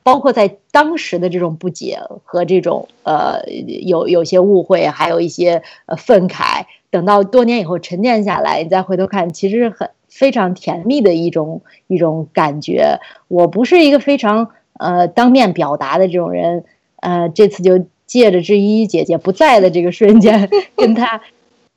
[0.03, 12.99] 包括在当时的这种不解和这种呃有有些误会，还有一些呃愤慨，等到多年以后沉淀下来，你再回头看，其实很非常甜蜜的一种一种感觉。
[13.29, 16.65] 我不是一个非常呃当面表达的这种人，
[16.97, 17.85] 呃，这次就。
[18.13, 20.47] 借着志一姐姐不在的这个瞬间，
[20.77, 21.19] 跟她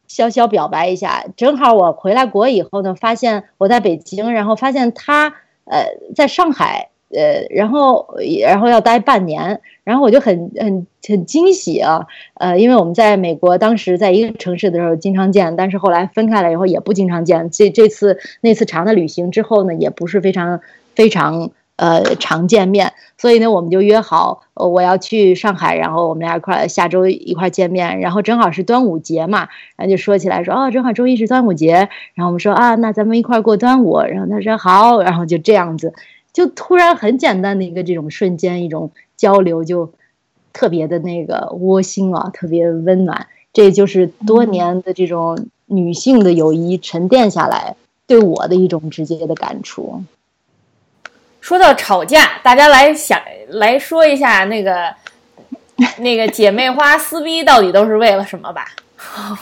[0.07, 1.25] 小小表白一下。
[1.35, 5.29] 正好我回来国以后呢，发现我在北京，然后发现她
[5.65, 17.49] 呃在上海，呃，然后然后要待半年，然后我就很很很惊喜啊，呃，因为我们在美国当时在一个城市的时候经常见，但是后来分开了以后也不经常见。
[17.49, 20.61] 这这次那次长的旅行之后呢，也不是非常
[20.95, 21.51] 非常。
[21.77, 35.93] 呃，常见面，所以呢，我们就约好，我要去上海，然后我们俩一块下周一块见面，然后正好是端午节嘛，然后就说起来说，哦，正好周一是端午节，然后我们说啊，那咱们一块过端午，然后他说好，然后就这样子，
[36.33, 39.93] 就突然很简单的一个这种瞬间，一种交流就
[40.55, 50.03] 特别的那个窝心啊，特别温暖，这就是多年的这种女性的友谊沉淀下来对我的一种直接的感触。
[51.47, 54.93] 说到吵架，大家来想来说一下那个
[55.99, 58.67] 那个姐妹花撕逼到底都是为了什么吧？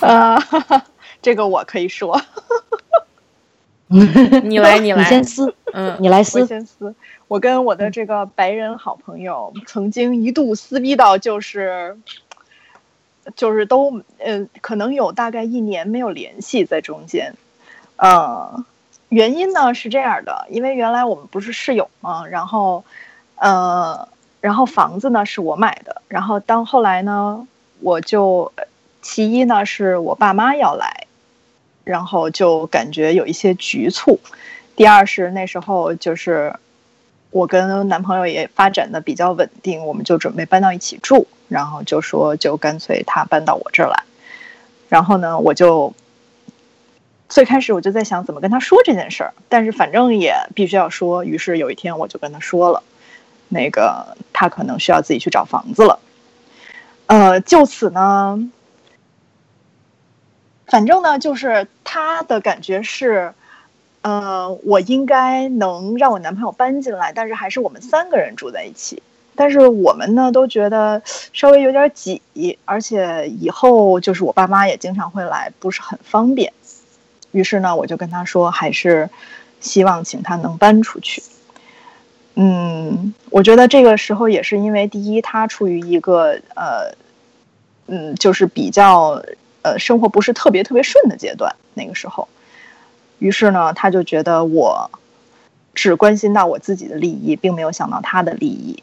[0.02, 0.38] 啊，
[1.22, 2.20] 这个我可以说。
[3.88, 5.54] 你来，你来，你先撕。
[5.72, 6.42] 嗯，你来撕。
[6.42, 6.94] 我先撕。
[7.26, 11.96] 我跟我的这个白人好朋友曾经一度撕逼到就是
[13.34, 17.34] 就是都呃，可能有大概一年没有联系在中间，
[17.96, 18.62] 呃。
[19.14, 22.84] 原因呢是这样的，因为原来我们不是室友嘛，然后，
[23.36, 24.08] 呃，
[24.40, 27.46] 然后房子呢是我买的，然后当后来呢，
[27.78, 28.52] 我就
[29.02, 31.06] 其一呢是我爸妈要来，
[31.84, 34.18] 然后就感觉有一些局促；
[34.74, 36.52] 第二是那时候就是
[37.30, 44.02] 我跟男朋友也发展的比较稳定，我们就准备搬到一起住，然后就说就干脆他搬到我这儿来，
[44.88, 45.94] 然后呢我就。
[47.34, 51.24] 最开始我就在想怎么跟他说这件事儿，但是反正也必须要说。
[51.24, 52.80] 于是有一天我就跟他说了，
[53.48, 55.98] 那个他可能需要自己去找房子了。
[57.06, 58.38] 呃，就此呢，
[60.66, 63.34] 反正呢就是他的感觉是，
[64.02, 69.02] 呃，我应该能让我男朋友搬进来，但是还是我们三个人住在一起。
[69.34, 72.22] 但是我们呢都觉得稍微有点挤，
[72.64, 76.52] 而且以后就是我爸妈也经常会来，不是很方便。
[77.34, 79.10] 于是呢，我就跟他说，还是
[79.58, 81.20] 希望请他能搬出去。
[82.36, 86.94] 嗯，我觉得这个时候也是因为，第一，他处于一个呃，
[87.88, 89.20] 嗯，就是比较
[89.62, 91.56] 呃，生活不是特别特别顺的阶段。
[91.74, 92.28] 那个时候，
[93.18, 94.88] 于是呢，他就觉得我
[95.74, 98.80] 只关心到我自己的利益，并没有想到他的利益，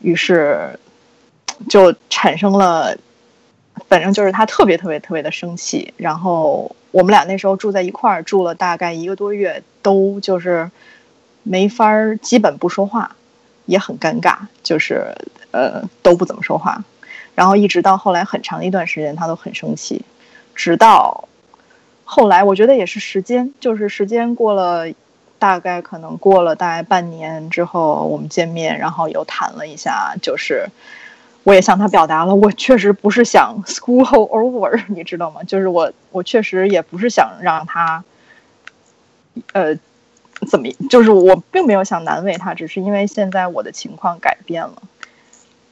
[0.00, 0.80] 于是
[1.70, 2.96] 就产生了，
[3.88, 6.74] 反正就是他特别特别特别的生气，然后。
[6.92, 10.70] 我们俩那时候住在一块儿，住了大概一个多月，都就是
[11.42, 13.16] 没法儿，基本不说话，
[13.66, 15.14] 也很尴尬，就是
[15.50, 16.84] 呃都不怎么说话。
[17.34, 20.02] 然后一直到后来很长一段时间，他都很生气。
[20.54, 21.28] 直到
[22.04, 24.86] 后来，我觉得也是时间，就是时间过了，
[25.38, 30.68] 大概可能过了大概半年之后，我们见面，然后又谈了一下，就是。
[31.44, 35.42] 我也向他表达了，我确实不是想 school over，你知道吗？
[35.42, 38.04] 就是我，我确实也不是想让他，
[39.52, 39.74] 呃，
[40.48, 44.80] 怎么，就是我并没有想难为他，只是因为现在我的情况改变了。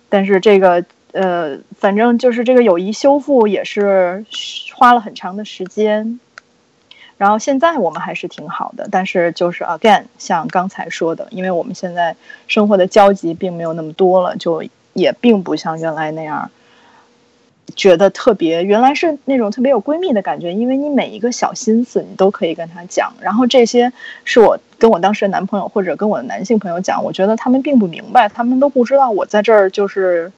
[0.09, 4.25] 但是这个，呃，反正就是这个友谊修复也是
[4.75, 6.19] 花了很长的时间。
[7.17, 12.17] 然后现在我们还是挺好的，但是就是 again，像刚才说的，因为我们现在
[12.49, 14.65] 生活的交集并没有那么多了，就。
[15.01, 16.51] 也并不像原来那样，
[17.75, 18.63] 觉得特别。
[18.63, 23.13] 原来是那种特别有闺蜜的感觉，因为你每一个小心思你都可以跟她讲。
[23.21, 23.93] 然后这些
[24.25, 30.31] 是我跟我当时的男朋友或者跟我的男性朋友讲，我觉得他们并不明白，他们都不知道我在这儿就是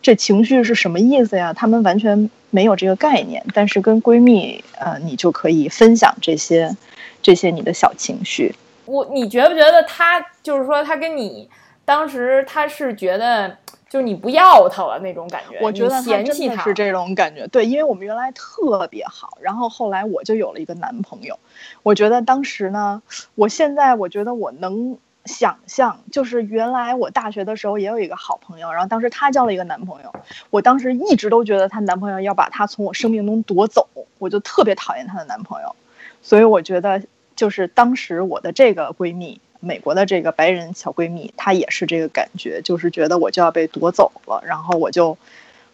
[0.00, 1.52] 这情绪是什么意思呀？
[1.52, 3.42] 他们完全没有这个概念。
[3.52, 6.76] 但是跟闺蜜，呃，你就可以分享这些
[7.22, 8.54] 这些你的小情绪。
[8.84, 11.48] 我你觉不觉得他就是说他跟你
[11.86, 13.56] 当时他是觉得
[13.94, 15.56] 就是你不要他了那种感觉？
[15.62, 17.46] 我觉得嫌弃他是这种感觉。
[17.46, 21.38] 对，因为我们原来特别好，然后后来我就有了一个男朋友。
[21.84, 23.00] 我觉得当时呢，
[23.36, 30.12] 我现在我觉得我能想象，就是原来我大学的时候也有一个好朋友，然后当时她交了一个男朋友，
[30.50, 33.86] 我当时一直都觉得她男朋友要把她从我生命中夺走，
[34.18, 35.76] 我就特别讨厌她的男朋友。
[36.20, 37.00] 所以我觉得，
[37.36, 45.18] 就是当时我的这个闺蜜，美国的这个白人小闺蜜，她也是这个感觉，就是觉得我就要被夺走了，然后我就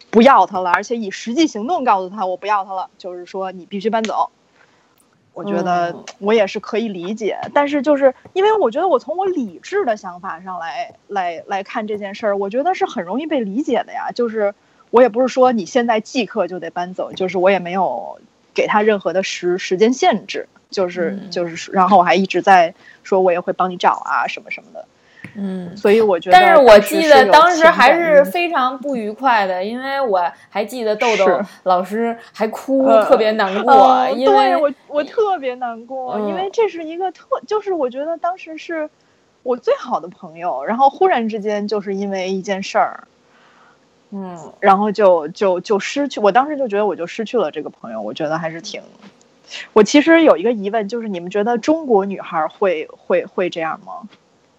[0.09, 4.29] 不要她了，而且以实际行动告诉她我不要她了，就是说你必须搬走。
[5.33, 14.11] 我觉得我也是可以理解，但是就是因为我觉得我从我理智的想法上来来来看这件事儿，我觉得是很容易被理解的呀。
[14.11, 14.53] 就是
[14.89, 18.19] 我也不是说你现在即刻就得搬走，就是我也没有
[18.53, 24.85] 给他任何的时时间限制，就是嗯就是，然后我还一直在说我也会帮你找啊什么什么的，
[25.35, 25.77] 嗯。
[25.77, 30.19] 所以我觉得但是我记得当时还是非常不愉快的，因为我
[30.49, 38.89] 还记得豆豆老师还哭，呃特别难过，呃对我我特别难过，嗯因为这是一个特，就是我觉得当时是
[39.43, 43.07] 我最好的朋友，然后忽然之间就是因为一件事儿，
[44.11, 48.81] 嗯然后就就就失去，我当时就觉得我就失去了这个朋友，我觉得还是挺。
[49.73, 54.07] 我其实有一个疑问，就是你们觉得中国女孩会会会这样吗？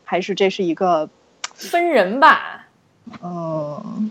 [0.04, 1.08] 还是这是一个，
[1.54, 2.66] 分人吧。
[3.22, 4.10] 嗯，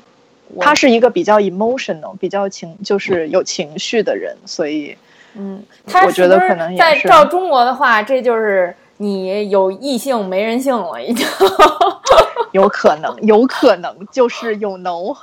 [0.49, 4.97] 我她是一个比较 emotional、比较情，就是有情绪的人，所以
[5.35, 11.25] 嗯，他我觉得可能也是在照中国的话，这就是你有异性没人性了，已经。
[12.51, 15.15] 有可能，有可能就是有 no，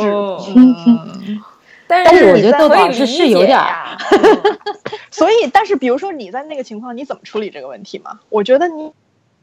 [0.00, 0.38] 嗯，
[1.92, 3.98] 但但是我觉得豆可以老师是有点儿
[5.12, 8.20] 所以，但是比如说你在那个情况，你怎么处理这个问题嘛？
[8.30, 8.90] 我觉得你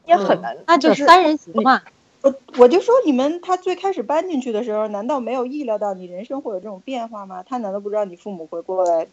[0.04, 1.80] 也很难，那就就是三人行嘛。
[2.22, 7.44] 我我就说你们，他最开始搬进去的时候，难道没有意料到你人生会有这种变化吗？
[7.48, 9.06] 他难道不知道你父母会过来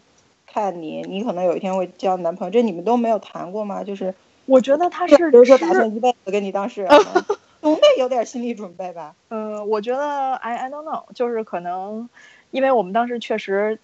[0.51, 1.03] 看你？
[1.07, 3.83] 你可能有一天会交男朋友，这你们都没有谈过吗？
[3.83, 4.15] 就是
[4.47, 7.25] 我觉得他是比如说打算一辈子跟你当室友吗，
[7.61, 9.13] 总得有点心理准备吧？
[9.29, 12.09] 嗯，我觉得 I I don't know，就是可能，
[12.51, 13.79] 因为我们当时确实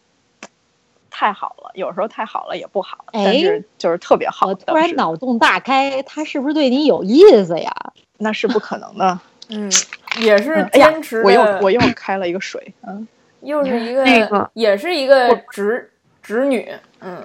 [1.09, 4.47] 太好了，有时候太好了也不好，但哎是就是特别好。
[4.47, 7.71] 我突然脑洞大开，他是不是对你有意思呀？
[8.17, 9.19] 那是不可能的。
[9.49, 9.69] 嗯，
[10.21, 13.05] 也是嗯哎呀坚持，我又我又开了一个水，嗯，
[13.41, 15.91] 又是一个，那个也是一个直
[16.21, 17.21] 直女，嗯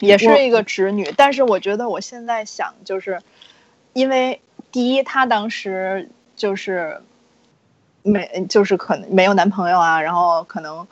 [0.00, 3.20] 也是一个直女，但是我觉得我现在想，就是
[3.92, 4.40] 因为
[4.72, 7.00] 第一，她当时就是
[8.02, 10.86] 没，就是可能没有男朋友啊，然后可能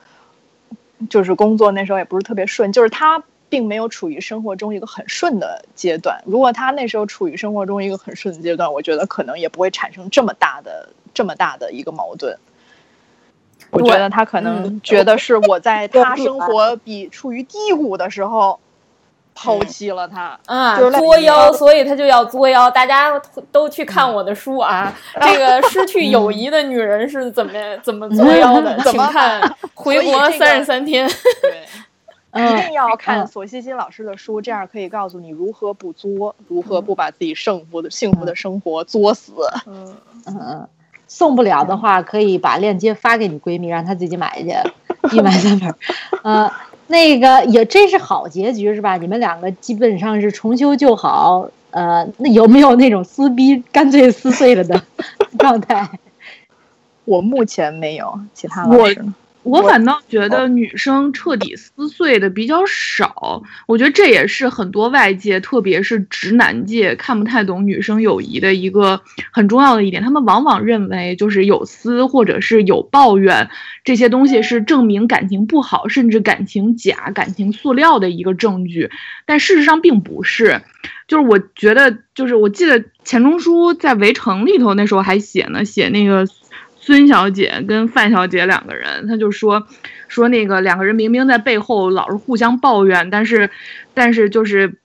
[1.08, 6.22] 就是工作那时候也不是特别顺，就是他并没有处于生活中一个很顺的阶段。
[6.26, 12.38] 如果他那时候处于生活中一个很顺的阶段，我觉得可能也不会产生这么大的这么大的一个矛盾。
[13.70, 18.60] 我觉得他可能嗯觉得是我在对她生活比处于低谷的时候
[19.38, 20.36] 抛弃了他。
[20.46, 22.68] 啊，作妖，所以他就要作妖。
[22.68, 23.20] 大家
[23.52, 29.40] 都去看我的书啊， 这个失去友谊的女人是怎么 怎么作妖的，请怎么看
[29.74, 31.08] 《回国这个三十三天》。
[31.40, 31.64] 对，
[32.32, 39.32] 嗯一定要看嗯索西金老师的书，这样可以告诉你如何不作，如何不把自己幸福的幸福的生活作死。
[39.66, 40.68] 嗯，
[41.06, 45.74] 送不了的话，可以把链接发给你闺蜜，让她自己买去，一买三本儿。
[46.22, 46.52] 呃，
[46.88, 48.96] 那个也真是好结局是吧？
[48.96, 51.48] 你们两个基本上是重修旧好。
[51.70, 54.82] 呃，那有没有那种撕逼干脆撕碎了的
[55.38, 55.86] 状态？
[57.04, 59.14] 我目前没有，其他我老师呢？
[59.48, 70.02] 我反倒觉得女生彻底撕碎的比较少，我觉得这也是很多外界，特别是直男界看不太懂女生友谊的一个很重要的一点。
[70.02, 73.48] 他们往往认为就是有撕或者是有抱怨
[73.84, 78.90] 这些东西是证明感情不好，甚至感情假、感情塑料的一个证据，
[79.24, 80.60] 但事实上并不是。
[81.06, 86.26] 就是我觉得，就是我记得钱钟书在《围城》里头那时候还写呢，写那个
[86.88, 89.66] 孙小姐跟范小姐两个人，他就说
[90.08, 93.50] 说那个两个人明明在背后老是互相抱怨，但是
[93.92, 94.78] 但是就是。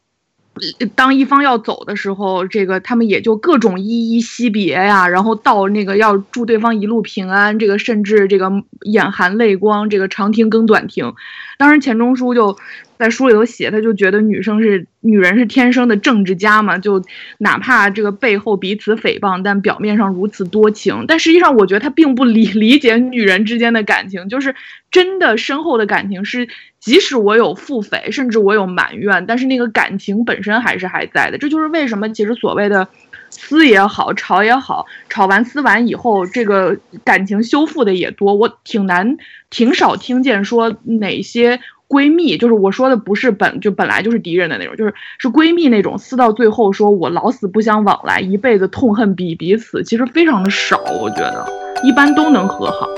[0.93, 8.51] 当一方要走的时候，这个他们也就各种依依惜别呀，然后到那个要祝对方一路平安，这个甚至这个
[8.81, 11.11] 眼含泪光，这个长亭更短亭。
[11.57, 12.55] 当时钱钟书就
[12.97, 17.03] 在书里头写，他就觉得女生是女人是天生的政治家嘛，就
[17.39, 21.05] 哪怕这个背后彼此诽谤，但表面上如此多情。
[21.07, 24.55] 但实际上，我觉得他并不理 理解女人之间的感情，就是
[24.91, 26.47] 真的深厚的感情是，
[26.79, 31.37] 即使我有腹诽，甚至我有埋怨，但是那个感情本身还是还在的。
[31.37, 32.87] 这就是为什么其实所谓的
[33.29, 38.35] 撕也好，吵也好，吵完撕完以后，这个感情修复的也多。
[38.35, 39.17] 我挺难，
[39.49, 41.59] 挺少听见说哪些。
[41.93, 51.45] 闺蜜就是我说的，不是本就本来就是敌人的那种，就是是闺蜜那种撕到最后说我老死不相往来，一辈子痛恨彼彼此，其实非常的少，我觉得
[51.83, 52.89] 一般都能和好。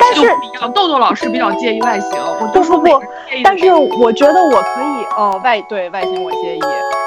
[0.00, 0.30] 但是
[0.74, 3.00] 豆豆老师比较介意外形，我不不不，
[3.42, 6.60] 但是我觉得我可以哦外对外形我介意，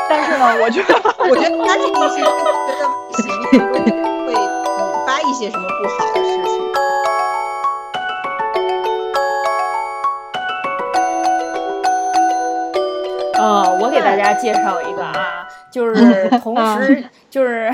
[0.10, 0.95] 但是呢，我觉得
[1.30, 2.41] 我觉得他这个是觉得外
[3.14, 3.28] 形
[4.26, 4.39] 会引
[5.06, 6.30] 发一些什么不好的事
[13.42, 17.74] 呃，我给大家介绍一个啊，就是同时就是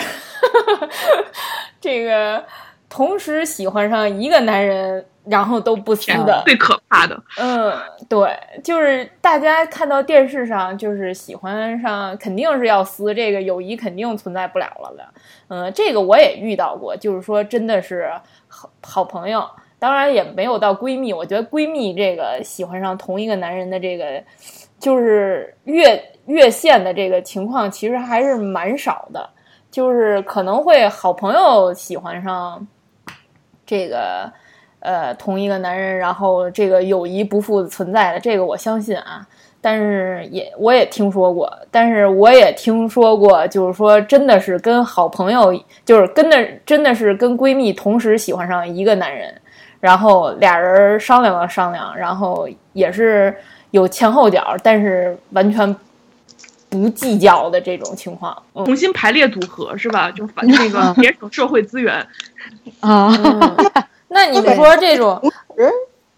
[1.81, 2.41] 这个
[2.87, 7.21] 同时喜欢上一个男人，然后都不撕的，最可怕的。
[7.37, 15.05] 嗯，对，就是大家看到电视上，就是喜欢上肯定是要撕，这个友谊肯定存在不了了的。
[15.49, 18.09] 嗯，这个我也遇到过，就是说真的是
[18.47, 19.45] 好好朋友，
[19.79, 21.11] 当然也没有到闺蜜。
[21.11, 24.23] 我觉得闺蜜这个喜欢上同一个男人的这个。
[24.79, 29.29] 就是越越线的这个情况，其实还是蛮少的。
[29.69, 32.65] 就是可能会好朋友喜欢上
[33.65, 34.31] 这个
[34.79, 39.27] 呃同一个男人，然后这个友谊不复存在的，这个我相信啊。
[39.59, 45.53] 但是也我也听说过，但是我也听说过，就是说真的是跟好朋友，
[45.83, 49.33] 就是跟的真的是跟闺蜜同时喜欢上一个男人，
[49.79, 53.35] 然后俩人商量了商量，然后也是。
[53.71, 55.75] 有前后脚，但是完全
[56.69, 60.11] 不计较的这种情况，重新排列组合是吧？
[60.11, 62.05] 就反那个 节省社会资源
[62.79, 63.11] 啊。
[64.09, 65.21] 那你说这种，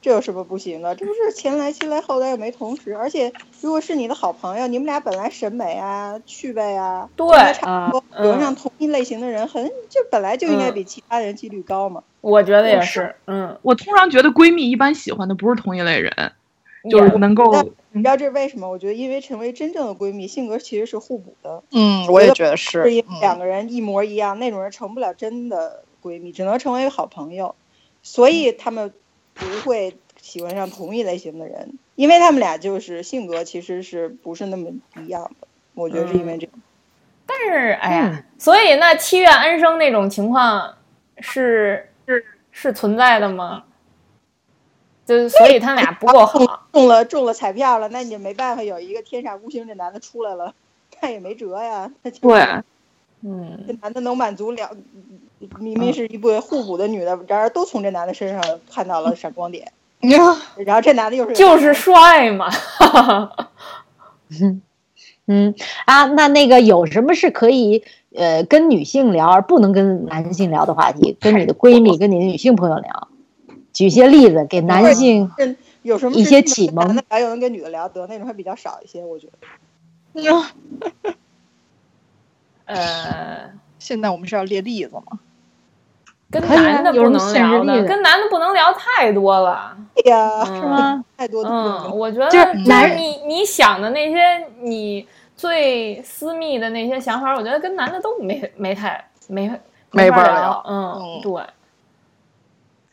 [0.01, 0.95] 这有什么不行的？
[0.95, 2.95] 这不是前来亲来，后来又没同时。
[2.95, 12.01] 而且如果是你的好朋友，你们俩本来审美啊、趣味啊，对差不多，有上同一类型的人，很就本来就应该比其他人几率高嘛。
[12.21, 16.31] 我觉得也是，嗯，我通常觉得闺蜜一般喜欢的不是同一类人。
[16.89, 17.51] 就是能够，
[17.91, 18.69] 你知道这是为什么？
[18.69, 21.63] 我觉得，因为成为真正的闺蜜，性格其实是互补的。
[21.71, 22.83] 嗯，我也觉得是。
[22.83, 27.55] 是因为两个人一模一样，那种人成不了真的闺蜜，只能成为好朋友。
[28.01, 28.93] 所以他们
[29.33, 34.69] 不会喜欢上同一类型的人，因为他们俩就是性格其实是不是那么
[35.03, 35.47] 一样的。
[35.73, 36.53] 我觉得是因为这个。
[37.25, 40.75] 但是，哎呀，所以那七月安生那种情况
[41.19, 43.63] 是是是存在的吗？
[45.09, 46.39] 就是所以他俩不够好，
[46.71, 50.53] 中了中了彩票了，那你就没办法，有一个天煞孤星这男的出来了，
[51.01, 51.89] 那也没辙呀。
[52.21, 52.39] 对，
[53.23, 54.69] 嗯，这男的能满足两，
[55.57, 59.71] 明明是一对互补的女的，然而都从这男的身上看到了闪光点。
[59.99, 62.47] 然后这男的又是就是帅嘛。
[64.39, 64.61] 嗯
[65.25, 65.55] 嗯
[65.85, 67.83] 啊，那那个有什么是可以
[68.15, 71.17] 呃跟女性聊而不能跟男性聊的话题？
[71.19, 73.08] 跟你的闺蜜、跟你的女性朋友聊。
[73.79, 75.31] 举些例子给男性
[75.83, 76.85] 有什么一些启蒙？
[76.85, 79.29] 男的还有人跟女的聊得那种会比较少一些，我觉
[80.13, 81.13] 得。
[82.65, 83.49] 呃，
[83.79, 85.01] 现在我们是要列例子吗？
[86.29, 89.77] 跟男的不能聊的，跟男的不能聊太多了。
[89.95, 91.01] 对呀，是吗？
[91.15, 95.07] 太多嗯，我觉得就是男你你想的那些你
[95.37, 99.49] 最私密的那些想法，我觉得跟男的都没没太没
[99.91, 100.61] 没法聊。
[100.67, 101.41] 嗯，对。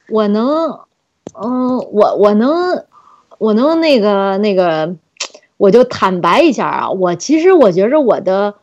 [0.09, 0.81] 我能，
[1.35, 2.85] 嗯，我我能，
[3.39, 4.97] 我能那个那个，
[5.57, 8.55] 我就坦白一下啊，我其实我觉着我的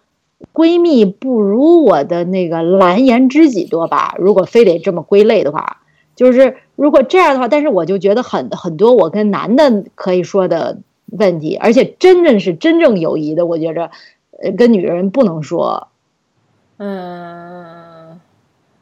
[0.54, 4.16] 闺蜜不如我的那个蓝颜知己多吧。
[4.18, 5.82] 如果非得这么归类的话，
[6.16, 10.78] 就是如果这样的话，但是我就觉得很很多我跟男的可以说的
[11.08, 13.92] 问题，而且真正是真正友谊的，我觉着，
[14.42, 15.88] 呃，跟女人不能说。
[16.78, 18.20] 嗯，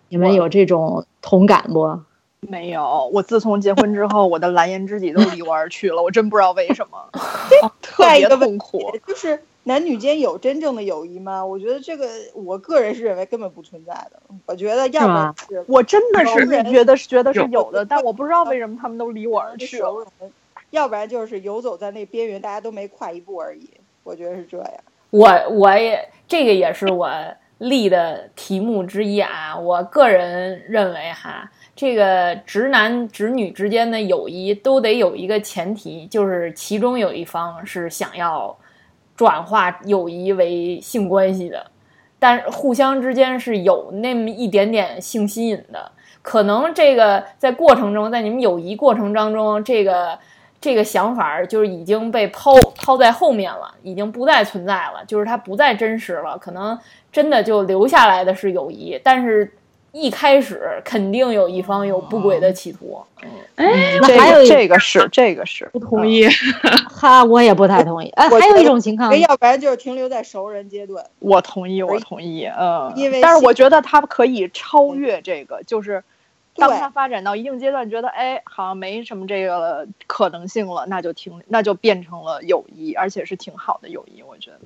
[0.09, 1.99] 你们有这种同感不？
[2.49, 7.09] 没有，我自从结婚之后，我的蓝颜知己都离我而去了，我真不知道为什么，
[7.81, 8.97] 特别痛苦。
[9.05, 11.45] 就是男女间有真正的友谊吗？
[11.45, 14.19] 我觉得这个，我个人是认为根本不存在的。
[14.47, 20.07] 我觉得要么是，我真的是觉得是觉得是有的，但我不知道为什么他们都离我而去了。
[20.71, 23.69] 要不然就是游走在那边缘，大家都没跨一步而已。
[24.03, 24.73] 我觉得是这样。
[25.11, 27.07] 我我也这个也是我
[27.61, 29.57] 立的题目之一啊。
[29.57, 31.49] 我个人认为哈。
[31.73, 38.55] 这个直男直女之间的友谊都得有一个前提，就是其中有一方是想要
[39.15, 41.65] 转化友谊为性关系的，
[42.19, 45.91] 但互相之间是有那么一点点性吸引的。
[46.21, 50.19] 可能这个在过程中，在你们友谊过程当中，这个
[50.61, 56.37] 这个想法就是已经被抛抛在后面了，已经不再存在了，就是它不再真实了。
[56.37, 56.77] 可能
[57.11, 59.51] 真的就留下来的是友谊，但是
[59.91, 63.03] 一开始肯定有一方有不轨的企图。
[63.55, 66.27] 哎，这那还有这个是这个是 不同意。
[66.87, 68.07] 哈，我也不太同意。
[68.09, 71.03] 哎，还有一种情况，要不然就是停留在熟人阶段。
[71.17, 76.03] 我同意，我同意，嗯，因为但是我觉得他可以超越这个，就是
[76.61, 84.59] 当对他发展到一定阶段，觉得哎，好像没什么这个可能性了，那就停，那就变成了友谊，而且是挺好的友谊，我觉得。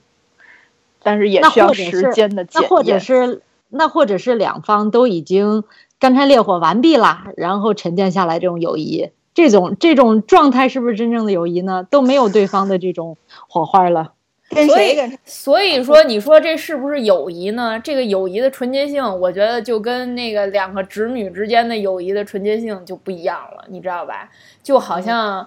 [1.02, 2.70] 但是也那需要时间的检验。
[2.70, 5.64] 那或者是那或者是两方都已经
[6.00, 11.84] 干柴烈火完毕了，然后沉淀下来这种友谊，这种这种状态是不是真正的友谊呢？
[11.84, 13.18] 都没有对方的这种
[13.48, 14.14] 火花了。
[14.50, 15.20] 所以？
[15.26, 17.80] 所以说，你说这是不是友谊呢？
[17.84, 24.30] 这个友谊的纯洁性，我觉得就跟那个两个侄女之间的友谊的纯洁性就不一样了，你知道吧？
[24.62, 25.46] 就好像，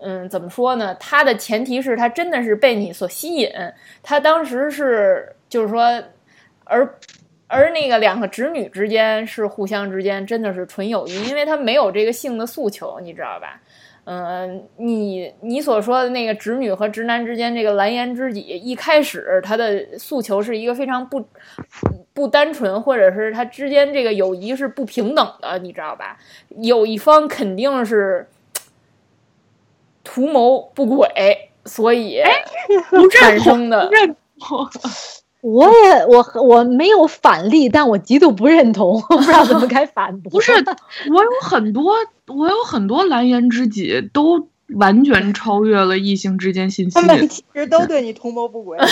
[0.00, 0.94] 嗯，怎么说呢？
[0.98, 3.50] 他的前提是他真的是被你所吸引，
[4.02, 6.02] 他当时是就是说，
[6.64, 6.94] 而
[7.48, 13.60] 而那个两个侄女之间是互相之间真的是纯友谊，因为他没有这个性的诉求，你知道吧？
[14.10, 21.22] 嗯，你你所说的那个直女和直男之间这个蓝颜知己，一开始他的诉求是一个非常不
[22.14, 26.16] 不单纯，或者是他之间这个友谊是不平等的，你知道吧？
[26.56, 28.26] 有一方肯定是
[30.02, 32.22] 图谋不轨，所以
[33.12, 33.90] 产生的。
[35.40, 40.30] 我也我我没有反例，但我极度不认同，我不知道怎么该反驳。
[40.30, 40.52] 不是，
[41.10, 41.94] 我有很多，
[42.26, 47.02] 我有很多蓝颜知己都完全超越了异性之间信息他。
[47.02, 48.76] 们其实都对你图谋不轨，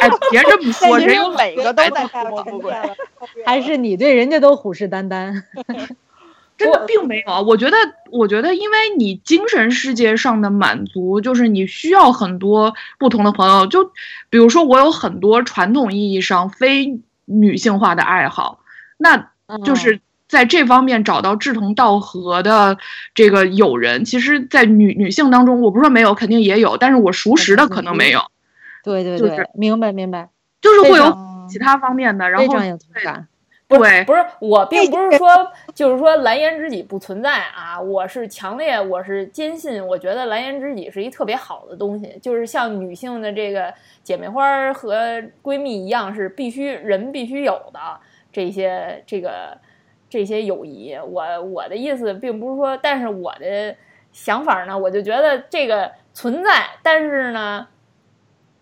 [0.00, 2.72] 哎，别这么说， 人有每个都在图谋不轨。
[3.44, 5.42] 还是你对人家都虎视眈眈。
[6.56, 7.40] 真的并没有啊。
[7.40, 7.76] 我觉得，
[8.10, 13.66] 我觉得，因为你精神世界上的满足，就是你需要很多不同的朋友。
[13.66, 13.92] 就
[14.30, 18.60] 比如说，我有很多传统意义上非女性化的爱好，
[18.96, 19.30] 那
[19.64, 22.78] 就是在这方面找到志同道合的
[23.14, 24.04] 这个友人。
[24.04, 28.20] 其实，在女女性当中，我不是说没有，肯定也有，但是我熟识的可能没有，
[28.82, 30.28] 对对对，就是明白明白，
[30.60, 31.16] 就是会有
[31.50, 32.30] 其他方面的。
[32.30, 33.04] 然后非
[33.68, 34.04] 常有同感。
[34.04, 35.26] 对，不是我，并不是说
[35.74, 47.80] 就是说蓝颜知己不存在啊，我是强烈，我是坚信，我觉得蓝颜知己是一特别好的东西，就是像女性的这个姐妹花儿和闺蜜一样，是必须人必须有的
[48.32, 49.56] 这些这个
[50.10, 50.94] 这些友谊。
[50.96, 53.74] 我我的意思并不是说，但是我的
[54.12, 57.66] 想法呢，我就觉得这个存在，但是呢，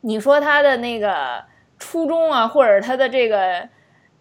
[0.03, 1.42] 你说他的那个
[1.78, 3.68] 初衷啊，或者他的这个。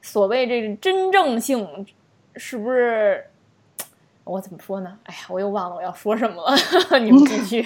[0.02, 1.86] 所谓这个真正性，
[2.36, 3.24] 是不是？
[4.24, 4.94] 我怎么说呢？
[5.04, 6.56] 哎呀，我又忘了我要说什么了。
[7.00, 7.66] 你们继续。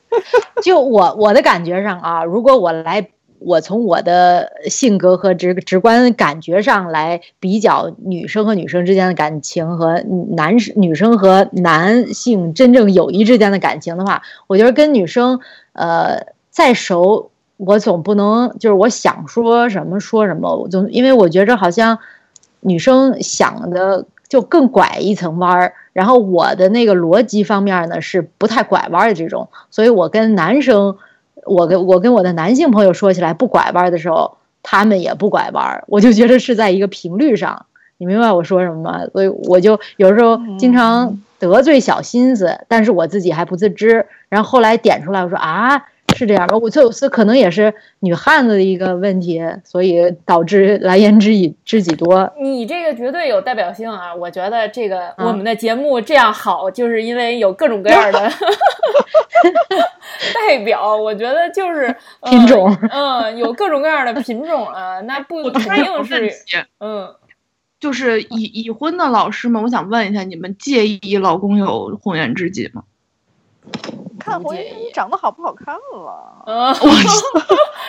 [0.62, 3.08] 就我我的感觉上啊，如果我来，
[3.38, 10.02] 我从我的性格和直直观感觉上来比较女生和女生之间的感情和
[10.36, 15.40] 男女生和男性真正友谊之间的感情的话，我觉得跟女生
[15.72, 17.30] 呃再熟。
[17.58, 21.98] 我总不能就是我想说什么说什么，我总因为我觉着好像
[22.60, 30.96] 女生想的就更拐一层弯儿，然后我的那个逻辑方面呢是不太拐弯的这种，所以我跟男生，
[31.44, 37.64] 我跟我跟我的男性朋友说起来不拐弯的时候，他们也不拐弯，我就觉得是在一个频率上，
[37.96, 39.00] 你明白我说什么吗？
[39.12, 45.82] 所以我就有时候经常得罪小心思，但是我自己还不自知，然后后来点出来，我说啊。
[46.16, 46.56] 是这样吧？
[46.56, 52.32] 我就是可能也是女汉子的一个问题，所以导致蓝颜知己知己多。
[52.40, 54.14] 你这个绝对有代表性啊！
[54.14, 58.18] 我觉得这个我们的节目这样好，就是因为有各种各样的
[60.34, 60.96] 代表。
[60.96, 66.32] 我觉得就是品种，嗯，有各种各样的品种啊，那不肯定是
[66.80, 67.14] 嗯。
[67.78, 72.82] 就是已已婚的老师们，我想问一下，你们介意老公有红颜知己吗？
[74.18, 76.42] 看红颜知己长得好不好看了。
[76.46, 76.74] 嗯，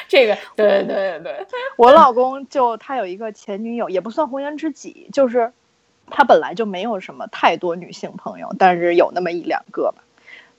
[0.08, 1.46] 这个对对对，
[1.76, 5.52] 我老公就他有一个前女友，也不算红颜知己，就是
[6.10, 10.04] 他本来就没有什么太多女性朋友，但是有那么一两个吧。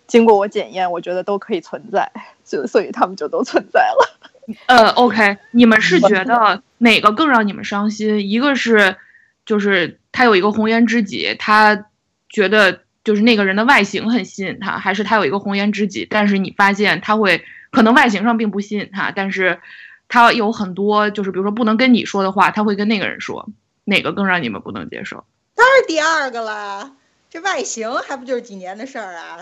[0.06, 2.10] 经过我检验，我觉得都可以存在，
[2.44, 4.56] 就所以他们就都存在了。
[4.66, 8.18] 呃，OK，你们是觉得哪个更让你们伤心？
[8.28, 8.96] 一个是。
[9.46, 11.86] 就是他有一个红颜知己，他
[12.28, 19.60] 觉得就是那个人的外形很吸引他，还是他有一个红颜知己，但是你发现他会可能外形上并不吸引他，但是
[20.10, 23.48] 他有很多就是比如说不能跟你说的话，他会跟那个人说，
[23.84, 25.24] 哪个更让你们不能接受？
[25.54, 26.92] 当然第二个啦，
[27.30, 29.38] 这外形还不就是几年的事儿啊？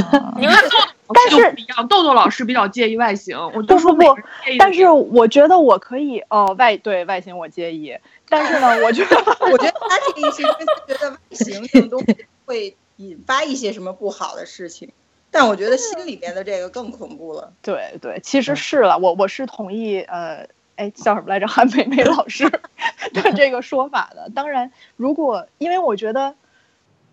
[0.40, 0.64] 你看，
[1.12, 7.94] 但是不一样，豆豆老师比较介意外形，我不不不就说每个人介意但是我觉得我可以哦，外对外形我介意，
[8.30, 9.16] 但是呢，我觉得
[9.52, 12.16] 我觉得他这个意思是因为他觉得外形这种东西
[12.46, 12.74] 会
[13.08, 14.90] 引发一些什么不好的事情，
[15.30, 17.52] 但我觉得心里面的这个更恐怖了。
[17.62, 20.46] 对对，其实是了，我我是同意呃，
[20.76, 21.46] 哎叫什么来着？
[21.48, 22.48] 韩梅梅老师
[23.14, 24.30] 的这个说法的。
[24.34, 26.34] 当然，如果因为我觉得，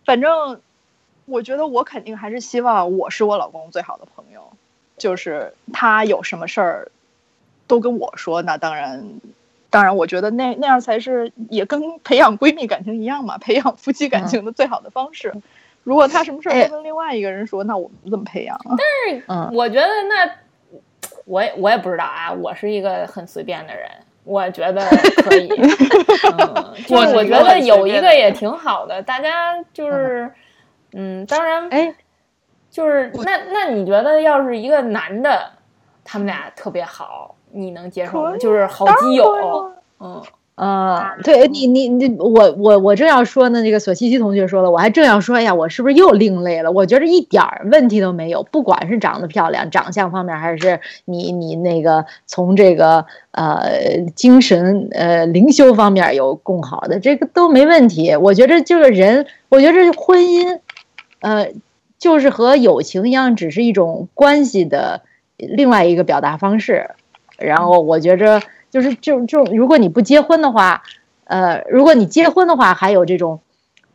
[0.06, 0.60] 反正
[1.26, 4.52] 我觉得我肯定还是希望我是我老公最好的朋友，
[4.98, 6.92] 就是他有什么事儿
[7.68, 8.42] 都跟我说。
[8.42, 9.06] 那当然，
[9.70, 15.34] 当然，我觉得那那样才是也跟培养闺蜜感情一样嘛，培养夫妻感情的最好的方式。
[15.88, 18.76] 如果他什么事儿哎都跟另外一个人说，那我们怎么培养啊？
[19.30, 20.30] 嗯，我觉得那
[21.24, 23.90] 我也我也不知道啊，我是一个很随便的人，
[24.26, 24.86] 我觉得
[25.24, 25.48] 可以。
[26.38, 30.30] 嗯， 就是我觉得有一个也挺好的，大家就是，
[30.92, 31.96] 嗯，当然，哎，
[32.70, 35.50] 就是那那你觉得要是一个男的，
[36.04, 38.36] 他们俩特别好，你能接受吗？
[38.38, 40.22] 就是好基友，嗯，
[40.58, 46.72] 啊，对你，你你我我我正要说呢，这个索西西同学说了，我还正要说，哎呀，我是不是又另类了？
[46.72, 58.16] 我觉得一点儿问题都没有，不管是长得漂亮，长相方面，还是你你那个从这个呃精神呃灵修方面有更好的，这个都没问题。
[58.16, 60.60] 我觉得这个人，我觉得婚姻，
[61.20, 61.50] 呃，
[62.00, 65.04] 就是和友情一样，只是一种关系的
[65.38, 66.90] 另外一个表达方式。
[67.38, 68.42] 然后我觉着
[68.78, 70.84] 就是就就如果你不结婚的话，
[71.24, 73.40] 呃，如果你结婚的话，还有这种，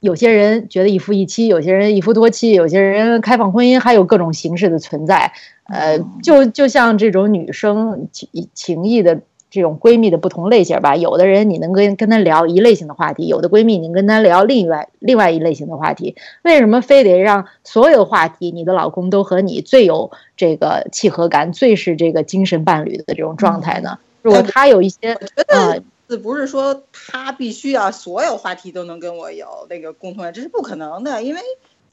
[0.01, 5.31] 有些人觉得一夫一妻，有些人一夫多妻，有些人开放婚姻，还有各种形式的存在。
[5.69, 16.17] 呃，就就像这种女生情情谊的这种闺蜜的不同类型吧，有的人你能跟跟她聊一类型的话题，有的闺蜜你能跟她聊另外另外一类型的话题。
[16.43, 24.01] 为什么非得让所有话题你的老公都和你最有这个契合感，最是这个精神伴侣的这种状态呢？
[24.23, 31.41] 如果他有一些我觉呃得这不是说他必须要所有话题都能跟我有那个共同点，这是不可能的，因为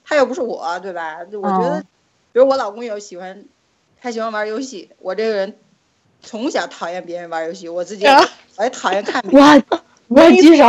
[0.04, 1.20] 他又不是我，对吧？
[1.34, 1.84] 我觉得，哦
[2.32, 3.46] 比如我老公有喜欢，
[4.02, 5.58] 他喜欢玩游戏，我这个人
[6.22, 8.06] 从小讨厌别人玩游戏，我自己
[8.58, 9.64] 我也讨厌看别 人。
[9.70, 10.64] 哇，我要举手。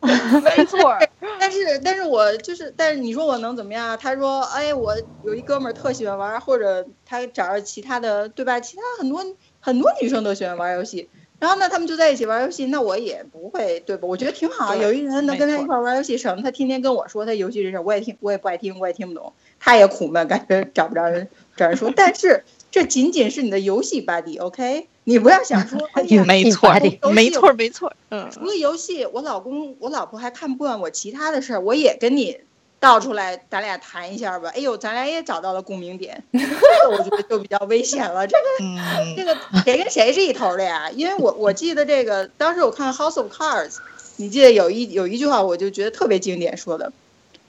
[0.00, 0.96] 没错，
[1.40, 3.96] 但是，但是我就是，但是你说我能怎么样啊？
[3.96, 8.60] 他说，哎，我有一哥们儿特喜欢玩，或者他找着其他的，对吧？
[8.60, 9.24] 其他很多
[9.66, 11.08] 很多女生都喜欢玩游戏，
[11.40, 14.06] 然后呢，他们就在一起玩游戏，那我也不会，对吧？
[14.06, 21.90] 我觉得挺好，有一人能跟他一块儿玩游戏，省得他天天跟我说他游戏这事儿，我也听，我也不爱听，我也听不懂，他也苦闷，感觉找不着人找人说。
[21.96, 32.38] 但是这仅仅是你的游戏 buddy，OK？、你不要想说， 哎呀，没错儿游戏，没错，没错，嗯，除了游戏，我老公我老婆还看不惯我其他的事儿，我也跟你
[32.78, 34.50] 倒出来，咱俩谈一下吧。
[34.54, 38.26] 哎呦，咱俩也找到了共鸣点，这个我觉得就比较危险了。
[38.26, 38.78] 这个嗯
[39.16, 40.90] 这个谁跟谁是一头的呀？
[40.90, 43.70] 因为我我记得这个，当时我看《House of Cards》，
[44.16, 46.92] 你记得有一有一句话，我就觉得特别经典，说的，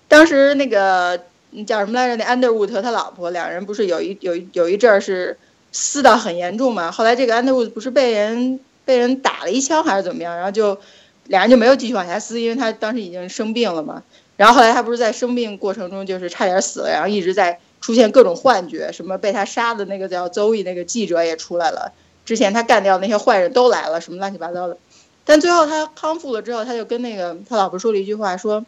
[0.08, 1.22] 当时那个
[1.52, 2.16] 嗯叫什么来着？
[2.16, 5.38] 那安德伍和他老婆两人不是有一有一有一阵儿是
[5.72, 6.90] 撕到很严重嘛？
[6.92, 10.36] 后来这个安德伍不是被人被人打了一枪还是怎么样？
[10.36, 10.80] 然后就
[11.26, 14.04] 俩人就没有继续往下撕，因为他当时已经生病了嘛。
[14.38, 21.92] 然后后来他不是在生病过程中就是差点死了，然后一直在出现各种幻觉，什么被他杀的那个叫邹毅那个记者也出来了，
[22.26, 24.78] 之前他干掉那些坏人都来了，什么乱七八糟的。
[25.26, 28.66] 但最后他康复了之后，他就跟那个他老婆说了一句话，说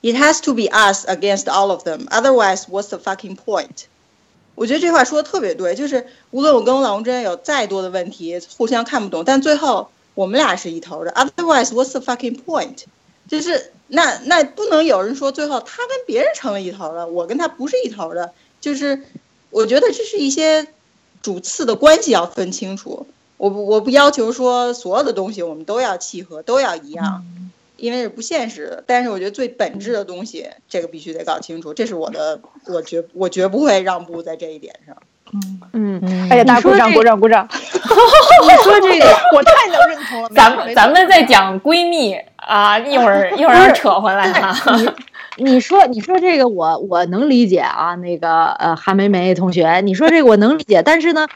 [0.00, 3.84] ：“It has to be us against all of them, otherwise what's the fucking point？”
[4.54, 12.84] 我觉得这话说的特别对，就是无论我跟我老公之间有再多的问题，互相看不懂，但最后我们俩是一头的，otherwise what's the fucking point？
[13.28, 19.02] 就是那那不能有人说最后他跟别人成了一头了，我跟他不是一头的，就是
[19.50, 20.66] 我觉得这是一些
[21.22, 23.06] 主次的关系要分清楚。
[23.36, 27.24] 我不我不要求说所有的东西我们都要契合，都要一样，
[27.76, 28.82] 因为是不现实的。
[28.86, 31.74] 但是我觉得最本质的东西，这个必须得搞清楚。
[31.74, 34.96] 这是我的，我绝我绝不会让步在这一点上。
[35.32, 37.46] 嗯嗯，哎呀，大家鼓掌，鼓掌，鼓掌！
[37.52, 40.28] 你说这个，我太能认同了。
[40.34, 44.54] 咱们咱们在讲闺蜜啊，一会儿 一会儿扯回来哈。
[45.38, 51.26] 你说你说这个我我能理解啊，那个呃韩梅梅同学，你说这个我能理解，但是呢，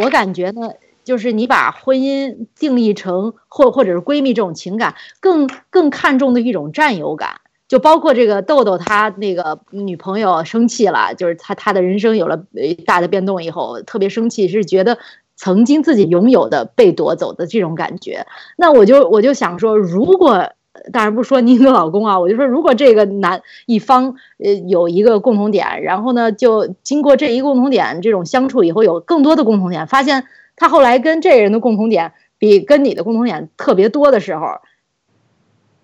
[0.00, 0.70] 我感觉呢，
[1.02, 7.40] 就是你把婚姻定义成或或者是闺蜜这种情感，更更看重的一种占有感。
[7.70, 12.42] 就包括这个豆豆，他那个女朋友生气了，就是他他的人生有了
[12.84, 14.98] 大的变动以后，特别生气，是觉得
[15.36, 18.26] 曾经自己拥有的被夺走的这种感觉。
[18.56, 20.50] 那我就我就想说，如果
[20.92, 30.24] 当然不说您的老公啊，我就说如果这个男一方呃有一个共同点，然后呢就经过这一共同点这种相处以后，有更多的共同点，发现
[30.56, 34.58] 他后来跟这个人的共同点比跟你的共同点特别多的时候。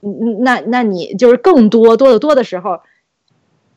[0.06, 2.78] 嗯，那那你就是更多多的多的时候，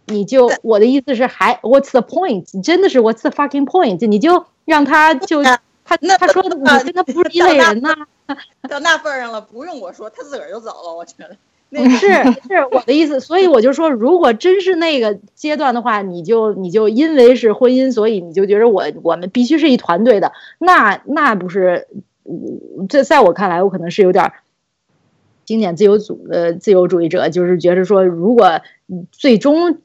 [0.06, 2.62] 你就我的意思是还 What's the point？
[2.64, 4.06] 真的是 What's the fucking point？
[4.08, 6.50] 你就让他就他他说你
[6.84, 7.96] 跟他不是一类人呐。
[8.70, 10.96] 到那份上了，不用我说，他自个儿就走了。
[10.96, 11.36] 我觉得
[11.98, 12.08] 是
[12.48, 21.88] 是我的意思，所以我就说，如果真是那个阶段的话，你就你就因为是婚姻，所以你就觉得我我们必须是一团队的，那那不是，
[22.88, 24.32] 这在我看来，我可能是有点。
[25.50, 28.62] 经典自由主呃自由主义者就是觉得说，如果
[29.12, 29.80] 最终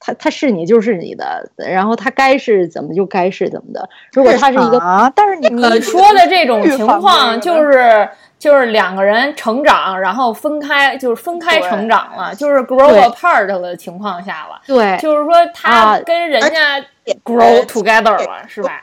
[0.00, 3.88] 他他是你就是你的，然后他该是怎么就该是怎么的。
[4.12, 14.60] 如果他是一个啊，但是你你说的这种情况就是就是两个人成长，然后分开就是分开成长了，就是 grow apart 的情况下了。
[14.66, 16.84] 对，就是说他跟人家
[17.22, 18.80] grow together 了，是吧？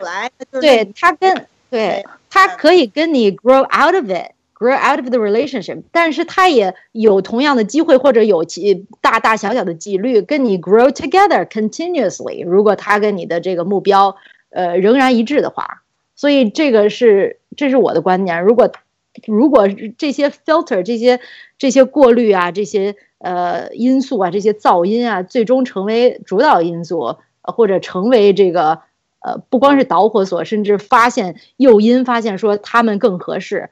[0.62, 4.32] 对他跟对他可以跟你 grow out of it。
[4.64, 12.46] Grow out of the relationship，但是他也有同样的机会或者有其大大小小的几率跟你 grow together continuously。
[12.46, 14.16] 如果他跟你的这个目标
[14.52, 15.82] 呃仍然一致的话，
[16.16, 18.42] 所以这个是这是我的观点。
[18.44, 18.72] 如果
[19.28, 19.68] 如果
[19.98, 21.20] 这些 filter 这些
[21.58, 28.80] 这些过滤啊这些呃因素啊这些噪音啊最终成为主导因素，或者成为这个
[29.20, 33.70] 呃不光是导火索，甚至发现诱因，发现说他们更合适。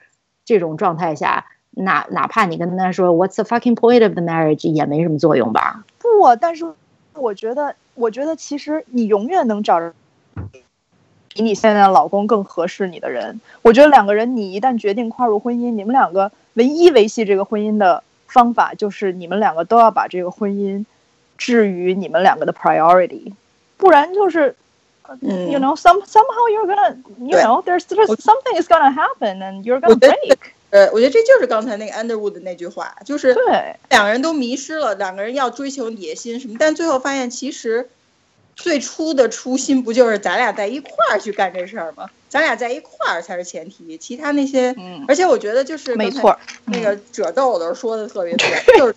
[0.51, 5.85] 这种状态下，哪哪怕你跟他说 "What's the fucking point of the marriage" 也没什么作用吧？
[5.97, 6.65] 不，但是
[7.13, 9.93] 我觉得，我觉得其实你永远能找着
[11.33, 13.39] 比你现在的老公更合适你的人。
[13.61, 20.85] 我觉得两个人，你一旦决定跨入婚姻，你们两个唯一维系这个婚姻的方法，就是你们两个都要把这个婚姻
[21.37, 23.31] 置于你们两个的 priority，
[23.77, 24.55] 不然就是。
[25.21, 29.95] You know, some somehow you're gonna, you know, there's something is gonna happen and you're gonna
[29.95, 30.37] break.
[30.71, 37.89] 呃，我觉得这就是刚才那个 Underwood 的那句话，就是对两个人都迷失了，两个人要追求野心什么，但最后发现其实
[38.55, 42.09] 最初的初心不就是咱俩在一块儿去干这事儿吗？
[42.29, 48.93] 咱俩在一块儿才是前提，其他那些，嗯，而且我觉得就是没错，那个褶豆豆说的特别对， 就是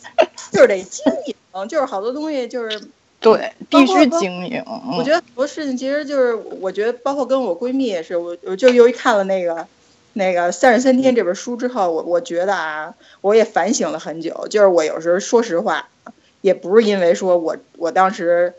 [0.53, 2.81] 就是得经营，就是好多东西就是。
[3.25, 4.63] 对，必须经营。
[4.97, 9.67] 我觉得很多事情其实就是，我觉得包括跟我闺蜜也是，我我就由于看了那个
[10.13, 14.47] 那个《三十三天》这本书之后，我我觉得啊，我也反省了很久。
[14.51, 15.89] 就是我有时候说实话，
[16.43, 18.53] 也不是因为说我我当时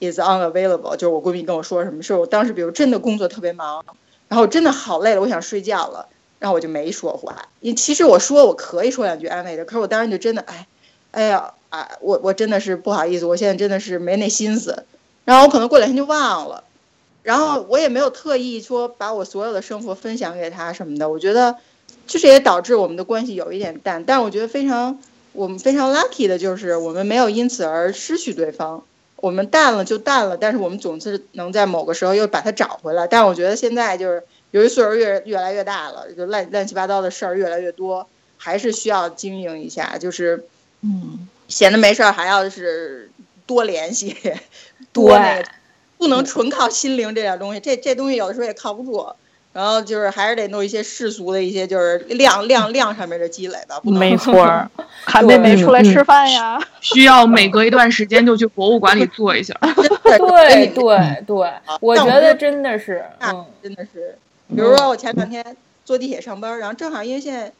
[0.00, 3.84] is unavailable，就是我闺蜜跟我说什么，是我当时比如真的工作特别忙，
[4.28, 7.48] 然后真的好累了，我想睡觉了，然后我就没说话。
[7.60, 10.66] 因其实我说我可以说两句安慰的，可是我当时就真的哎，
[11.12, 11.52] 哎呀。
[11.70, 14.86] 啊，我我真的是不好意思，我现在真的是没那心思，
[15.24, 16.64] 然后我可能过两天就忘了，
[17.22, 21.54] 然后我也没有特意说把我所有的生活分享给他什么的，我觉得，
[22.08, 24.98] 就是也导致我们的关系有一点淡，但我觉得非常
[25.32, 28.82] 我们非常 lucky 的就是我们没有因此而失去对方，
[29.14, 38.08] 我们淡了就淡了，但是我们总是能在某个时候又把它找回来，但我觉得现在就是由于岁数越越来越大了，就乱乱七八糟的事儿越来越多，
[38.38, 40.46] 还是需要经营一下，就是
[40.82, 41.28] 嗯。
[41.48, 43.10] 闲着没事儿，还要是
[43.44, 44.16] 多联系，
[44.92, 45.44] 多那个，
[45.98, 47.58] 不能纯靠心灵这点东西。
[47.58, 49.04] 这这东西有的时候也靠不住。
[49.52, 53.80] 然后就是还是得弄一些世俗的一些，就是量量量上面的积累吧。
[53.82, 54.46] 没错，
[55.02, 56.56] 喊妹妹出来吃饭呀。
[56.80, 59.52] 需要每隔一段时间就去博物馆里坐一下。
[60.04, 64.16] 对对对，我觉得真的是，嗯，真的是。
[64.54, 65.44] 比如说我前两天
[65.84, 67.50] 坐地铁上班，然后正好因为现在。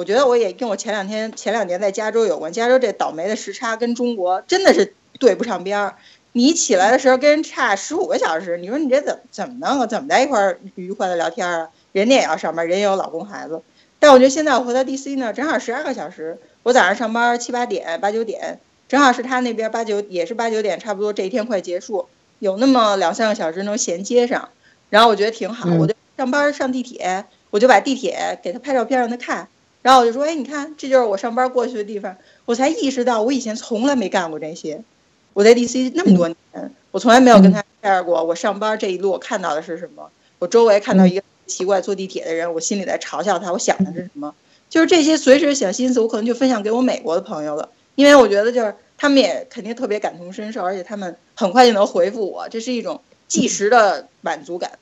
[0.00, 2.50] 我觉得我也跟我前两天、前两年在加州有关。
[2.50, 5.96] 加州这倒霉的时差跟中国真的是对不上边儿。
[6.32, 9.86] 你起来的时候跟人差十五个小时，你说你这怎怎么弄啊？
[9.86, 11.68] 怎么在一块儿愉快的聊天啊？
[11.92, 13.60] 人家也要上班，人也有老公孩子。
[13.98, 16.38] 但我觉得现在我回到 DC 呢，正好十二个小时。
[16.62, 18.58] 我早上上班七八点、八九点，
[18.88, 22.06] 正好是他那边八九也是八九点，差不多这一天快结束，
[22.38, 24.48] 有那么两三个小时能衔接上。
[24.88, 29.48] 然后我觉得挺好，我就上班上地铁，我就把地铁给他拍照片让他看。
[29.82, 32.16] 然后我就说，哎，你看，这就是我上班过去的地方。
[32.44, 34.82] 我才意识到，我以前从来没干过这些。
[35.32, 36.36] 我在 DC 那么多年，
[36.90, 40.10] 我从来没有跟他 share 过我上班这一路我看到的是什么。
[40.38, 44.34] 我周围看到一个奇怪坐地铁的人，我心里在嘲笑他，我想的是什么？
[44.68, 54.72] 就是这些随时小心思，我可能就分享给我美国的朋友了，因为我觉得就是他们也肯定特别感同身受，而且他们很快就能回复我，这是一种即时的满足感。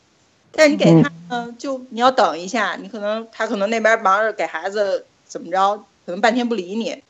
[0.52, 7.02] 但是你给他呢，就你要等一下，你可能他可能那边忙着给孩子怎么着，可能半天不理你，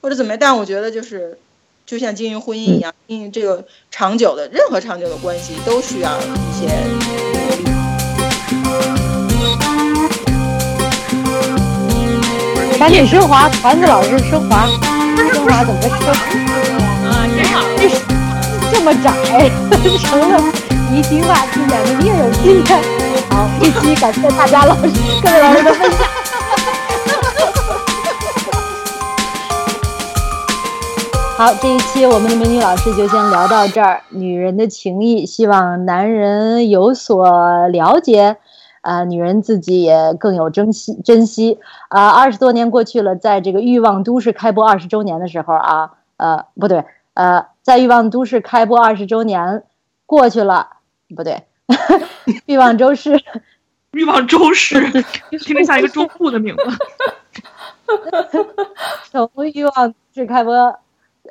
[0.00, 0.38] 或者怎么样。
[0.40, 1.38] 但我觉得就是，
[1.84, 6.22] 就像经营婚姻一样，经营这个长久的任何长久的关系都需要一
[6.58, 7.66] 些努力。
[12.78, 14.66] 赶紧升华，团子老师升华，
[15.32, 16.08] 升华怎么升？
[17.04, 18.15] 啊，挺好。
[18.76, 19.10] 这么窄，
[20.04, 20.38] 成了
[20.92, 22.82] 一句话听讲的你也有经验。
[23.30, 24.82] 好，这期感谢大家老师
[25.22, 26.00] 各位老师的分享。
[31.38, 34.02] 好，这一期我们的美女老师就先聊到这儿。
[34.10, 38.36] 女人的情谊，希望男人有所了解，
[38.82, 41.58] 啊、女人自己也更有珍惜珍惜。
[41.88, 46.84] 啊，二十多年过去了，在这个《欲望都市》开播二十周年的时候啊，呃，不对，
[47.16, 49.64] 呃，在《欲望都市》开播二十周年
[50.04, 50.68] 过去了，
[51.16, 51.44] 不对，
[52.44, 53.12] 《欲望周市
[53.92, 54.78] 》欲望周市，
[55.42, 56.62] 听着像一个周户的名字。
[59.10, 60.78] 从《欲望是开播，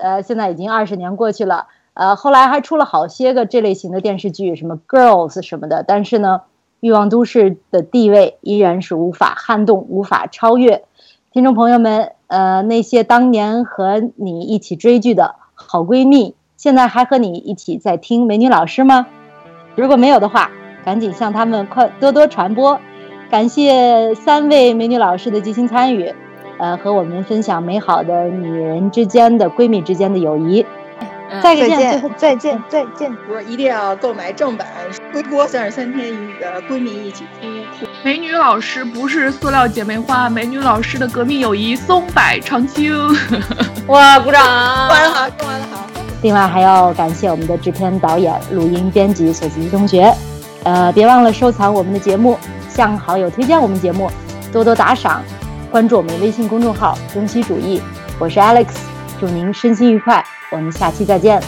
[0.01, 6.41] 呃，现在已经二十年过去了，呃，后来还出了好些个这类型的电视剧，什么 Girls 什么的，但是呢，
[6.79, 10.83] 《欲望都市》的地位依然是无法撼动、无法超越。
[11.31, 15.35] 听众朋友们，呃，那些当年和你一起追剧的
[15.67, 19.07] 好闺蜜，现在还和你一起在听美女老师吗？
[19.75, 20.51] 如果没有的话，
[20.83, 22.79] 赶紧向他们快多多传播。
[23.29, 26.13] 感谢三位美女老师的积极参与。
[26.57, 30.65] 呃，和我们分享美好的女人之间的闺蜜之间的友谊。
[31.29, 33.13] 嗯再见，再见，再见。
[33.27, 34.65] 不是一定要购买正版
[35.15, 37.47] 《回国三十三天与你》的闺蜜一起哭
[37.79, 37.89] 哭。
[38.03, 42.93] 美女老师不是塑料姐妹花，美女老师的革命友谊松柏长青。
[43.87, 44.43] 哇，鼓掌！
[44.43, 45.87] 说完了好，说完了好。
[46.21, 50.13] 另外还要感谢我们的制片、导演、录音、编辑索吉同学。
[50.63, 52.37] 呃，别忘了收藏我们的节目，
[52.67, 54.11] 向好友推荐我们节目，
[54.51, 55.23] 多多打赏，
[55.71, 57.81] 关注我们微信公众号“中西主义”。
[58.19, 58.65] 我是 Alex，
[59.17, 60.21] 祝您身心愉快，
[60.51, 61.41] 我们下期再见。